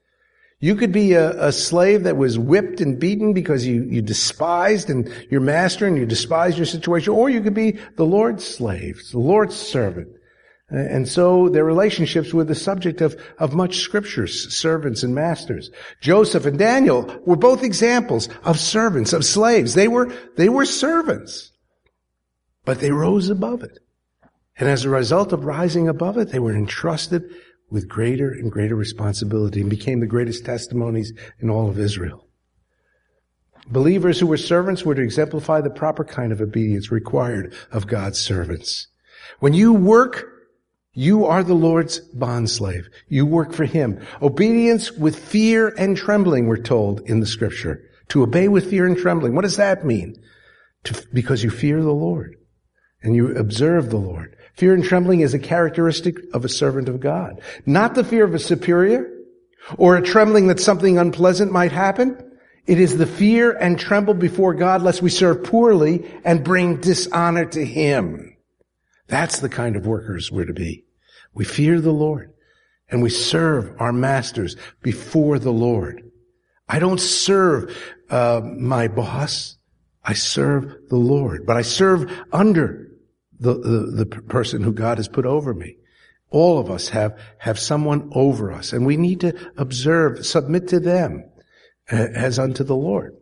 You 0.63 0.77
could 0.77 0.93
be 0.93 1.15
a, 1.15 1.49
a, 1.49 1.51
slave 1.51 2.05
that 2.05 2.17
was 2.17 2.39
whipped 2.39 2.81
and 2.81 2.97
beaten 2.97 3.33
because 3.33 3.67
you, 3.67 3.83
you 3.83 4.01
despised 4.01 4.91
and 4.91 5.13
your 5.29 5.41
master 5.41 5.89
and 5.89 5.99
you 5.99 6.07
despised 6.07 6.57
your 6.57 6.67
situation, 6.67 7.13
or 7.13 7.29
you 7.29 7.41
could 7.41 7.53
be 7.53 7.73
the 7.97 8.07
Lord's 8.07 8.47
slave, 8.47 9.03
the 9.11 9.19
Lord's 9.19 9.57
servant. 9.57 10.07
And 10.69 11.09
so 11.09 11.49
their 11.49 11.65
relationships 11.65 12.33
were 12.33 12.45
the 12.45 12.55
subject 12.55 13.01
of, 13.01 13.21
of 13.39 13.55
much 13.55 13.79
scriptures, 13.79 14.55
servants 14.55 15.03
and 15.03 15.17
masters. 15.17 15.69
Joseph 16.01 16.47
and 16.47 16.57
Daniel 16.57 17.13
were 17.27 17.35
both 17.35 17.65
examples 17.65 18.29
of 18.45 18.57
servants, 18.57 19.13
of 19.13 19.25
slaves. 19.25 19.75
They 19.75 19.89
were, 19.89 20.15
they 20.37 20.49
were 20.49 20.65
servants, 20.65 21.51
but 22.65 22.79
they 22.79 22.93
rose 22.93 23.31
above 23.31 23.65
it. 23.65 23.81
And 24.57 24.69
as 24.69 24.85
a 24.85 24.91
result 24.91 25.33
of 25.33 25.45
rising 25.45 25.89
above 25.89 26.19
it, 26.19 26.29
they 26.29 26.39
were 26.39 26.55
entrusted 26.55 27.25
with 27.73 27.89
greater 27.89 28.31
and 28.31 28.53
greater 28.53 28.77
responsibility 28.77 29.63
and 29.63 29.71
became 29.71 30.01
the 30.01 30.07
greatest 30.07 30.45
testimonies 30.45 31.13
in 31.41 31.49
all 31.49 31.71
of 31.71 31.79
Israel. 31.79 32.29
Believers 33.69 34.21
who 34.21 34.27
were 34.27 34.37
servants 34.37 34.85
were 34.85 34.95
to 34.95 35.03
exemplify 35.03 35.61
the 35.61 35.71
proper 35.71 36.05
kind 36.05 36.33
of 36.33 36.41
obedience 36.41 36.93
required 36.93 37.55
of 37.71 37.87
God's 37.87 38.21
servants. 38.21 38.89
When 39.41 39.55
you 39.55 39.73
work, 39.73 40.29
you 40.93 41.25
are 41.25 41.43
the 41.43 41.55
Lord's 41.55 42.01
bondslave. 42.15 42.85
You 43.09 43.25
work 43.25 43.53
for 43.55 43.65
Him. 43.65 44.05
Obedience 44.21 44.93
with 44.93 45.19
fear 45.19 45.69
and 45.79 45.97
trembling, 45.97 46.47
we're 46.49 46.59
told 46.59 47.01
in 47.09 47.21
the 47.21 47.27
scripture. 47.27 47.81
To 48.09 48.23
obey 48.23 48.49
with 48.49 48.69
fear 48.69 48.87
and 48.87 48.99
trembling. 48.99 49.35
What 49.35 49.43
does 49.43 49.57
that 49.57 49.87
mean? 49.87 50.17
To, 50.85 51.07
because 51.15 51.43
you 51.43 51.49
fear 51.49 51.81
the 51.81 51.93
Lord 51.93 52.37
and 53.03 53.17
you 53.17 53.35
observe 53.35 53.89
the 53.89 53.97
Lord. 53.97 54.37
Fear 54.55 54.75
and 54.75 54.85
trembling 54.85 55.21
is 55.21 55.35
a 55.35 55.39
characteristic 55.39 56.17
of 56.35 56.45
a 56.45 56.49
servant 56.49 56.89
of 56.89 57.01
God. 57.01 57.41
Not 57.65 57.95
the 57.95 58.05
fear 58.05 58.25
of 58.25 58.35
a 58.35 58.39
superior 58.39 59.11
or 59.79 59.97
a 59.97 60.03
trembling 60.03 60.49
that 60.49 60.61
something 60.61 60.99
unpleasant 60.99 61.53
might 61.53 61.73
happen. 61.73 62.39
It 62.67 62.79
is 62.79 62.97
the 62.97 63.07
fear 63.07 63.53
and 63.53 63.79
tremble 63.79 64.15
before 64.15 64.55
God 64.55 64.83
lest 64.83 65.03
we 65.03 65.11
serve 65.11 65.43
poorly 65.45 66.09
and 66.25 66.45
bring 66.45 66.81
dishonor 66.81 67.47
to 67.47 67.65
Him. 67.65 68.37
That's 69.09 69.41
the 69.41 69.49
kind 69.49 69.75
of 69.77 69.87
workers 69.87 70.31
we're 70.31 70.47
to 70.47 70.53
be. 70.53 70.85
We 71.35 71.45
fear 71.45 71.81
the 71.81 71.93
Lord 71.93 72.33
and 72.89 73.03
we 73.03 73.11
serve 73.11 73.75
our 73.81 73.93
masters 73.93 74.57
before 74.83 75.39
the 75.39 75.53
Lord. 75.53 76.03
I 76.69 76.79
don't 76.79 77.01
serve 77.01 77.77
uh, 78.11 78.43
my 78.45 78.89
boss. 78.89 79.57
I 80.05 80.13
serve 80.13 80.77
the 80.89 80.97
Lord, 80.97 81.47
but 81.47 81.57
I 81.57 81.63
serve 81.63 82.13
under 82.33 82.92
the, 83.43 83.55
the, 83.55 84.05
the 84.05 84.07
person 84.07 84.63
who 84.63 84.73
God 84.73 84.99
has 84.99 85.09
put 85.09 85.27
over 85.27 85.53
me. 85.53 85.77
All 86.31 86.59
of 86.59 86.71
us 86.71 86.89
have, 86.89 87.19
have 87.39 87.59
someone 87.59 88.11
over 88.13 88.53
us 88.53 88.73
and 88.73 88.87
we 88.87 88.97
need 88.97 89.21
to 89.21 89.35
observe, 89.57 90.25
submit 90.25 90.69
to 90.69 90.81
them 90.81 91.25
as 91.91 92.39
unto 92.39 92.65
the 92.65 92.77
Lord. 92.77 93.17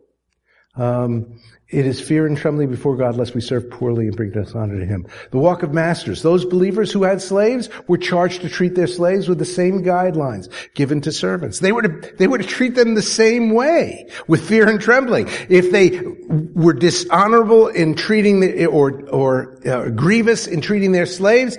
Um, 0.75 1.39
it 1.71 1.85
is 1.85 2.01
fear 2.01 2.27
and 2.27 2.37
trembling 2.37 2.69
before 2.69 2.97
God 2.97 3.15
lest 3.15 3.33
we 3.33 3.39
serve 3.39 3.69
poorly 3.69 4.07
and 4.07 4.15
bring 4.15 4.31
dishonor 4.31 4.77
to 4.77 4.85
Him. 4.85 5.07
The 5.31 5.37
walk 5.37 5.63
of 5.63 5.73
masters. 5.73 6.21
Those 6.21 6.43
believers 6.43 6.91
who 6.91 7.03
had 7.03 7.21
slaves 7.21 7.69
were 7.87 7.97
charged 7.97 8.41
to 8.41 8.49
treat 8.49 8.75
their 8.75 8.87
slaves 8.87 9.29
with 9.29 9.39
the 9.39 9.45
same 9.45 9.81
guidelines 9.81 10.49
given 10.73 10.99
to 11.01 11.13
servants. 11.13 11.59
They 11.59 11.71
were 11.71 11.83
to, 11.83 12.15
they 12.17 12.27
were 12.27 12.39
to 12.39 12.43
treat 12.43 12.75
them 12.75 12.95
the 12.95 13.01
same 13.01 13.51
way 13.51 14.09
with 14.27 14.45
fear 14.45 14.67
and 14.67 14.81
trembling. 14.81 15.29
If 15.47 15.71
they 15.71 16.01
were 16.29 16.73
dishonorable 16.73 17.69
in 17.69 17.95
treating 17.95 18.41
the, 18.41 18.65
or, 18.65 19.07
or 19.09 19.57
uh, 19.65 19.89
grievous 19.91 20.47
in 20.47 20.59
treating 20.59 20.91
their 20.91 21.05
slaves, 21.05 21.57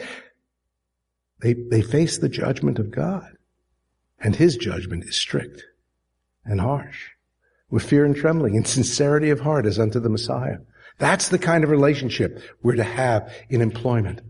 they, 1.40 1.54
they 1.54 1.80
face 1.80 2.18
the 2.18 2.28
judgment 2.28 2.78
of 2.78 2.90
God. 2.90 3.26
And 4.20 4.36
His 4.36 4.58
judgment 4.58 5.04
is 5.04 5.16
strict 5.16 5.64
and 6.44 6.60
harsh 6.60 7.11
with 7.72 7.82
fear 7.82 8.04
and 8.04 8.14
trembling 8.14 8.54
and 8.54 8.66
sincerity 8.66 9.30
of 9.30 9.40
heart 9.40 9.66
as 9.66 9.78
unto 9.78 9.98
the 9.98 10.10
Messiah. 10.10 10.58
That's 10.98 11.30
the 11.30 11.38
kind 11.38 11.64
of 11.64 11.70
relationship 11.70 12.40
we're 12.62 12.76
to 12.76 12.84
have 12.84 13.32
in 13.48 13.62
employment. 13.62 14.20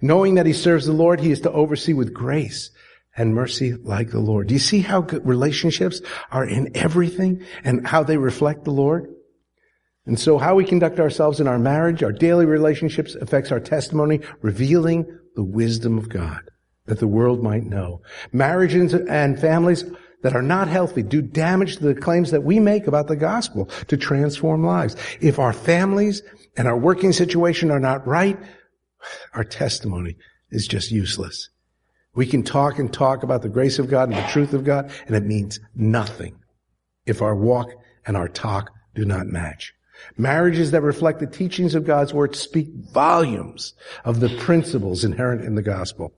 Knowing 0.00 0.34
that 0.34 0.46
he 0.46 0.54
serves 0.54 0.86
the 0.86 0.92
Lord, 0.92 1.20
he 1.20 1.30
is 1.30 1.42
to 1.42 1.52
oversee 1.52 1.92
with 1.92 2.14
grace 2.14 2.70
and 3.16 3.34
mercy 3.34 3.74
like 3.74 4.10
the 4.10 4.20
Lord. 4.20 4.48
Do 4.48 4.54
you 4.54 4.58
see 4.58 4.80
how 4.80 5.02
good 5.02 5.24
relationships 5.26 6.00
are 6.32 6.46
in 6.46 6.74
everything 6.74 7.44
and 7.62 7.86
how 7.86 8.02
they 8.02 8.16
reflect 8.16 8.64
the 8.64 8.70
Lord? 8.70 9.06
And 10.06 10.18
so 10.18 10.38
how 10.38 10.54
we 10.54 10.64
conduct 10.64 10.98
ourselves 10.98 11.40
in 11.40 11.46
our 11.46 11.58
marriage, 11.58 12.02
our 12.02 12.12
daily 12.12 12.46
relationships 12.46 13.14
affects 13.14 13.52
our 13.52 13.60
testimony, 13.60 14.20
revealing 14.40 15.04
the 15.36 15.44
wisdom 15.44 15.98
of 15.98 16.08
God 16.08 16.40
that 16.86 17.00
the 17.00 17.06
world 17.06 17.42
might 17.42 17.64
know. 17.64 18.00
Marriages 18.32 18.94
and 18.94 19.38
families 19.38 19.84
that 20.22 20.34
are 20.34 20.42
not 20.42 20.68
healthy 20.68 21.02
do 21.02 21.22
damage 21.22 21.76
to 21.76 21.84
the 21.84 21.94
claims 21.94 22.30
that 22.30 22.42
we 22.42 22.58
make 22.58 22.86
about 22.86 23.08
the 23.08 23.16
gospel 23.16 23.66
to 23.86 23.96
transform 23.96 24.64
lives. 24.64 24.96
If 25.20 25.38
our 25.38 25.52
families 25.52 26.22
and 26.56 26.66
our 26.66 26.76
working 26.76 27.12
situation 27.12 27.70
are 27.70 27.80
not 27.80 28.06
right, 28.06 28.38
our 29.34 29.44
testimony 29.44 30.16
is 30.50 30.66
just 30.66 30.90
useless. 30.90 31.50
We 32.14 32.26
can 32.26 32.42
talk 32.42 32.78
and 32.78 32.92
talk 32.92 33.22
about 33.22 33.42
the 33.42 33.48
grace 33.48 33.78
of 33.78 33.88
God 33.88 34.08
and 34.08 34.18
the 34.18 34.28
truth 34.28 34.52
of 34.52 34.64
God, 34.64 34.90
and 35.06 35.14
it 35.14 35.24
means 35.24 35.60
nothing 35.74 36.36
if 37.06 37.22
our 37.22 37.36
walk 37.36 37.70
and 38.06 38.16
our 38.16 38.28
talk 38.28 38.70
do 38.94 39.04
not 39.04 39.26
match. 39.26 39.72
Marriages 40.16 40.70
that 40.70 40.82
reflect 40.82 41.20
the 41.20 41.26
teachings 41.26 41.74
of 41.74 41.84
God's 41.84 42.14
word 42.14 42.34
speak 42.34 42.68
volumes 42.92 43.74
of 44.04 44.20
the 44.20 44.28
principles 44.38 45.04
inherent 45.04 45.44
in 45.44 45.54
the 45.54 45.62
gospel. 45.62 46.12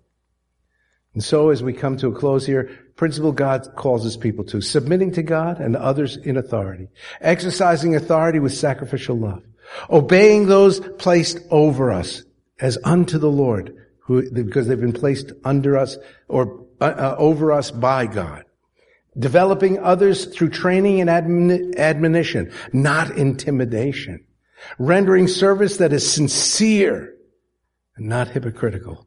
And 1.15 1.25
so 1.25 1.51
as 1.51 1.63
we 1.63 1.73
come 1.73 1.97
to 1.99 2.09
a 2.09 2.15
close 2.15 2.47
here, 2.47 2.71
principle 2.97 3.33
God 3.33 3.67
calls 3.77 4.05
his 4.05 4.17
people 4.17 4.45
to 4.45 4.61
submitting 4.61 5.13
to 5.13 5.23
God 5.23 5.59
and 5.59 5.77
others 5.77 6.17
in 6.17 6.37
authority, 6.37 6.89
exercising 7.21 7.97
authority 7.97 8.39
with 8.39 8.55
sacrificial 8.55 9.17
love, 9.17 9.43
obeying 9.89 10.47
those 10.47 10.81
placed 10.99 11.39
over 11.51 11.91
us 11.91 12.23
as 12.61 12.79
unto 12.85 13.19
the 13.19 13.31
Lord, 13.31 13.75
who, 14.01 14.31
because 14.31 14.69
they've 14.69 14.81
been 14.81 14.93
placed 14.93 15.33
under 15.45 15.77
us 15.77 15.97
or 16.29 16.65
uh, 16.81 16.85
uh, 16.85 17.17
over 17.19 17.53
us 17.53 17.71
by 17.71 18.07
God. 18.07 18.45
Developing 19.19 19.81
others 19.81 20.27
through 20.27 20.51
training 20.51 21.01
and 21.01 21.11
admon- 21.11 21.77
admonition, 21.77 22.53
not 22.73 23.17
intimidation. 23.17 24.25
Rendering 24.79 25.27
service 25.27 25.79
that 25.79 25.93
is 25.93 26.11
sincere 26.11 27.15
and 27.97 28.07
not 28.07 28.29
hypocritical 28.29 29.07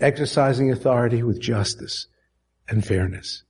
exercising 0.00 0.70
authority 0.70 1.22
with 1.22 1.40
justice 1.40 2.06
and 2.68 2.84
fairness. 2.84 3.44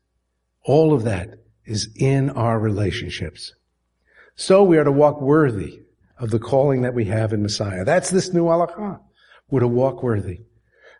All 0.64 0.92
of 0.92 1.04
that 1.04 1.30
is 1.64 1.88
in 1.96 2.30
our 2.30 2.58
relationships. 2.58 3.54
So 4.34 4.62
we 4.62 4.78
are 4.78 4.84
to 4.84 4.92
walk 4.92 5.20
worthy 5.20 5.80
of 6.18 6.30
the 6.30 6.38
calling 6.38 6.82
that 6.82 6.94
we 6.94 7.06
have 7.06 7.32
in 7.32 7.42
Messiah. 7.42 7.84
That's 7.84 8.10
this 8.10 8.32
new 8.32 8.44
halakha. 8.44 9.00
We're 9.50 9.60
to 9.60 9.68
walk 9.68 10.02
worthy. 10.02 10.40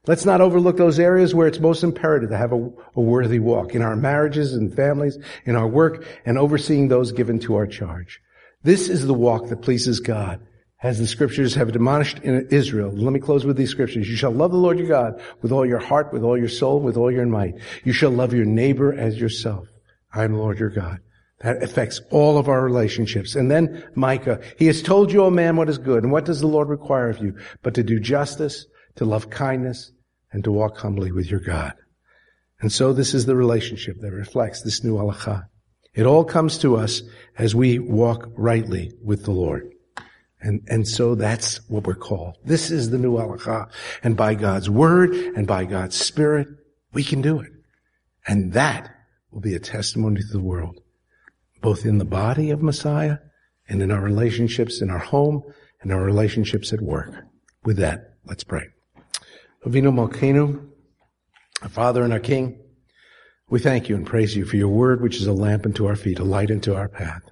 Let's 0.07 0.25
not 0.25 0.41
overlook 0.41 0.79
those 0.79 0.99
areas 0.99 1.35
where 1.35 1.47
it's 1.47 1.61
most 1.61 1.83
imperative 1.83 2.31
to 2.31 2.37
have 2.37 2.53
a, 2.53 2.71
a, 2.97 3.01
worthy 3.01 3.39
walk 3.39 3.75
in 3.75 3.83
our 3.83 3.97
marriages 3.97 4.55
and 4.55 4.75
families, 4.75 5.19
in 5.45 5.57
our 5.57 5.69
work, 5.69 6.07
and 6.25 6.39
overseeing 6.39 6.89
those 6.89 7.13
given 7.13 7.39
to 7.41 7.57
our 7.57 7.67
charge. 7.67 8.21
This 8.63 8.89
is 8.89 9.07
the 9.07 9.15
walk 9.15 9.49
that 9.49 9.61
pleases 9.61 10.01
God 10.01 10.41
as 10.83 10.99
the 10.99 11.07
scriptures 11.07 11.55
have 11.55 11.69
admonished 11.69 12.19
in 12.21 12.47
Israel. 12.51 12.91
Let 12.91 13.13
me 13.13 13.21
close 13.21 13.45
with 13.45 13.57
these 13.57 13.71
scriptures. 13.71 14.09
You 14.09 14.17
shall 14.17 14.31
love 14.31 14.51
the 14.51 14.57
Lord 14.57 14.79
your 14.79 14.89
God 14.89 15.21
with 15.43 15.53
all 15.53 15.67
your 15.67 15.79
heart, 15.79 16.13
with 16.13 16.23
all 16.23 16.39
your 16.39 16.49
soul, 16.49 16.81
with 16.81 16.97
all 16.97 17.11
your 17.11 17.27
might. 17.27 17.55
You 17.85 17.93
shall 17.93 18.11
love 18.11 18.33
your 18.33 18.47
neighbor 18.47 18.93
as 18.93 19.21
yourself. 19.21 19.69
I 20.13 20.25
am 20.25 20.33
the 20.33 20.39
Lord 20.39 20.59
your 20.59 20.71
God. 20.71 21.01
That 21.41 21.63
affects 21.63 22.01
all 22.11 22.39
of 22.39 22.49
our 22.49 22.63
relationships. 22.63 23.35
And 23.35 23.51
then 23.51 23.85
Micah, 23.95 24.41
he 24.59 24.67
has 24.67 24.83
told 24.83 25.13
you, 25.13 25.25
O 25.25 25.31
man, 25.31 25.57
what 25.57 25.69
is 25.69 25.79
good. 25.79 26.03
And 26.03 26.13
what 26.13 26.25
does 26.25 26.41
the 26.41 26.47
Lord 26.47 26.69
require 26.69 27.09
of 27.09 27.19
you? 27.19 27.37
But 27.63 27.75
to 27.75 27.83
do 27.83 27.99
justice, 27.99 28.67
to 28.97 29.05
love 29.05 29.31
kindness, 29.31 29.93
and 30.33 30.45
to 30.45 30.53
walk 30.53 30.79
humbly 30.79 31.13
with 31.13 31.31
your 31.31 31.41
God. 31.41 31.75
And 32.61 32.71
so 32.71 32.93
this 32.93 33.15
is 33.15 33.27
the 33.27 33.37
relationship 33.37 33.97
that 34.01 34.13
reflects 34.13 34.63
this 34.63 34.85
new 34.85 34.97
halakha. 34.97 35.45
It 35.95 36.05
all 36.07 36.25
comes 36.25 36.59
to 36.59 36.77
us 36.77 37.03
as 37.39 37.55
we 37.55 37.79
walk 37.79 38.29
rightly 38.37 38.93
with 39.03 39.25
the 39.25 39.33
Lord. 39.33 39.71
And, 40.43 40.63
and 40.69 40.89
so 40.89 41.15
that's 41.15 41.61
what 41.69 41.87
we're 41.87 41.95
called. 41.95 42.37
This 42.45 42.71
is 42.71 42.91
the 42.91 42.99
new 42.99 43.17
halakha. 43.17 43.71
And 44.03 44.17
by 44.17 44.35
God's 44.35 44.71
word 44.71 45.13
and 45.13 45.47
by 45.47 45.65
God's 45.65 45.97
spirit, 45.97 46.49
we 46.93 47.05
can 47.05 47.21
do 47.21 47.41
it. 47.41 47.53
And 48.27 48.53
that 48.55 48.91
will 49.31 49.41
be 49.41 49.55
a 49.55 49.61
testimony 49.61 50.21
to 50.21 50.33
the 50.33 50.41
world, 50.41 50.81
both 51.61 51.85
in 51.85 51.99
the 51.99 52.05
body 52.05 52.51
of 52.51 52.63
Messiah 52.63 53.19
and 53.69 53.83
in 53.83 53.91
our 53.91 54.01
relationships 54.01 54.81
in 54.81 54.91
our 54.91 54.99
home 54.99 55.43
and 55.81 55.93
our 55.93 56.03
relationships 56.03 56.73
at 56.73 56.81
work. 56.81 57.15
With 57.65 57.77
that, 57.77 58.15
let's 58.25 58.45
pray. 58.45 58.67
Avinu 59.65 59.93
Malkeinu, 59.93 60.69
our 61.63 61.69
Father 61.69 62.03
and 62.03 62.13
our 62.13 62.21
King, 62.21 62.59
we 63.49 63.59
thank 63.59 63.89
you 63.89 63.97
and 63.97 64.07
praise 64.07 64.35
you 64.35 64.45
for 64.45 64.57
your 64.57 64.69
word, 64.69 65.03
which 65.03 65.17
is 65.17 65.27
a 65.27 65.33
lamp 65.33 65.67
unto 65.67 65.87
our 65.87 65.97
feet, 65.97 66.19
a 66.19 66.25
light 66.25 66.51
unto 66.51 66.75
our 66.75 66.89
path. 66.89 67.23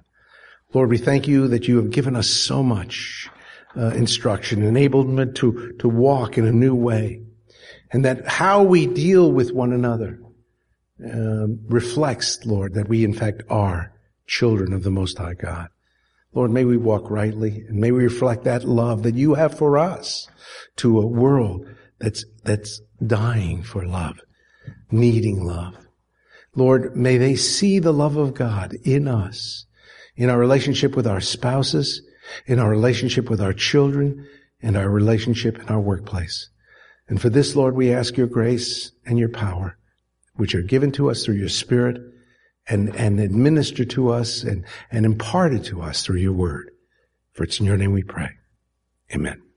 Lord, 0.71 0.91
we 0.91 0.99
thank 0.99 1.27
you 1.27 1.47
that 1.47 1.67
you 1.67 1.77
have 1.77 1.89
given 1.89 2.15
us 2.15 2.29
so 2.29 2.61
much 2.61 3.27
uh, 3.75 3.87
instruction, 3.87 4.61
enablement 4.61 5.35
to, 5.35 5.73
to 5.79 5.89
walk 5.89 6.37
in 6.37 6.45
a 6.45 6.51
new 6.51 6.75
way, 6.75 7.23
and 7.91 8.05
that 8.05 8.27
how 8.27 8.61
we 8.61 8.85
deal 8.85 9.31
with 9.31 9.51
one 9.51 9.73
another 9.73 10.19
um, 11.03 11.59
reflects, 11.67 12.45
Lord, 12.45 12.75
that 12.75 12.87
we 12.87 13.03
in 13.03 13.13
fact 13.13 13.41
are 13.49 13.93
children 14.27 14.73
of 14.73 14.83
the 14.83 14.91
Most 14.91 15.17
High 15.17 15.33
God. 15.33 15.69
Lord, 16.33 16.51
may 16.51 16.65
we 16.65 16.77
walk 16.77 17.09
rightly 17.09 17.65
and 17.67 17.79
may 17.79 17.91
we 17.91 18.03
reflect 18.03 18.43
that 18.43 18.63
love 18.63 19.01
that 19.03 19.15
you 19.15 19.33
have 19.33 19.57
for 19.57 19.79
us 19.79 20.27
to 20.75 20.99
a 20.99 21.07
world 21.07 21.65
that's, 21.99 22.23
that's 22.43 22.79
dying 23.03 23.63
for 23.63 23.87
love, 23.87 24.19
needing 24.91 25.43
love. 25.43 25.75
Lord, 26.55 26.95
may 26.95 27.17
they 27.17 27.35
see 27.35 27.79
the 27.79 27.93
love 27.93 28.17
of 28.17 28.35
God 28.35 28.75
in 28.83 29.07
us, 29.07 29.65
in 30.19 30.29
our 30.29 30.37
relationship 30.37 30.97
with 30.97 31.07
our 31.07 31.21
spouses, 31.21 32.01
in 32.45 32.59
our 32.59 32.69
relationship 32.69 33.29
with 33.29 33.39
our 33.41 33.53
children, 33.53 34.27
and 34.61 34.75
our 34.75 34.89
relationship 34.89 35.57
in 35.57 35.67
our 35.69 35.79
workplace. 35.79 36.49
And 37.07 37.21
for 37.21 37.29
this, 37.29 37.55
Lord, 37.55 37.73
we 37.73 37.93
ask 37.93 38.17
your 38.17 38.27
grace 38.27 38.91
and 39.05 39.17
your 39.17 39.29
power, 39.29 39.77
which 40.35 40.53
are 40.53 40.61
given 40.61 40.91
to 40.91 41.09
us 41.09 41.23
through 41.23 41.35
your 41.35 41.49
spirit 41.49 41.97
and, 42.67 42.93
and 42.97 43.21
administered 43.21 43.89
to 43.91 44.09
us 44.09 44.43
and, 44.43 44.65
and 44.91 45.05
imparted 45.05 45.63
to 45.65 45.81
us 45.81 46.03
through 46.03 46.19
your 46.19 46.33
word. 46.33 46.69
For 47.31 47.45
it's 47.45 47.61
in 47.61 47.65
your 47.65 47.77
name 47.77 47.93
we 47.93 48.03
pray. 48.03 48.29
Amen. 49.15 49.48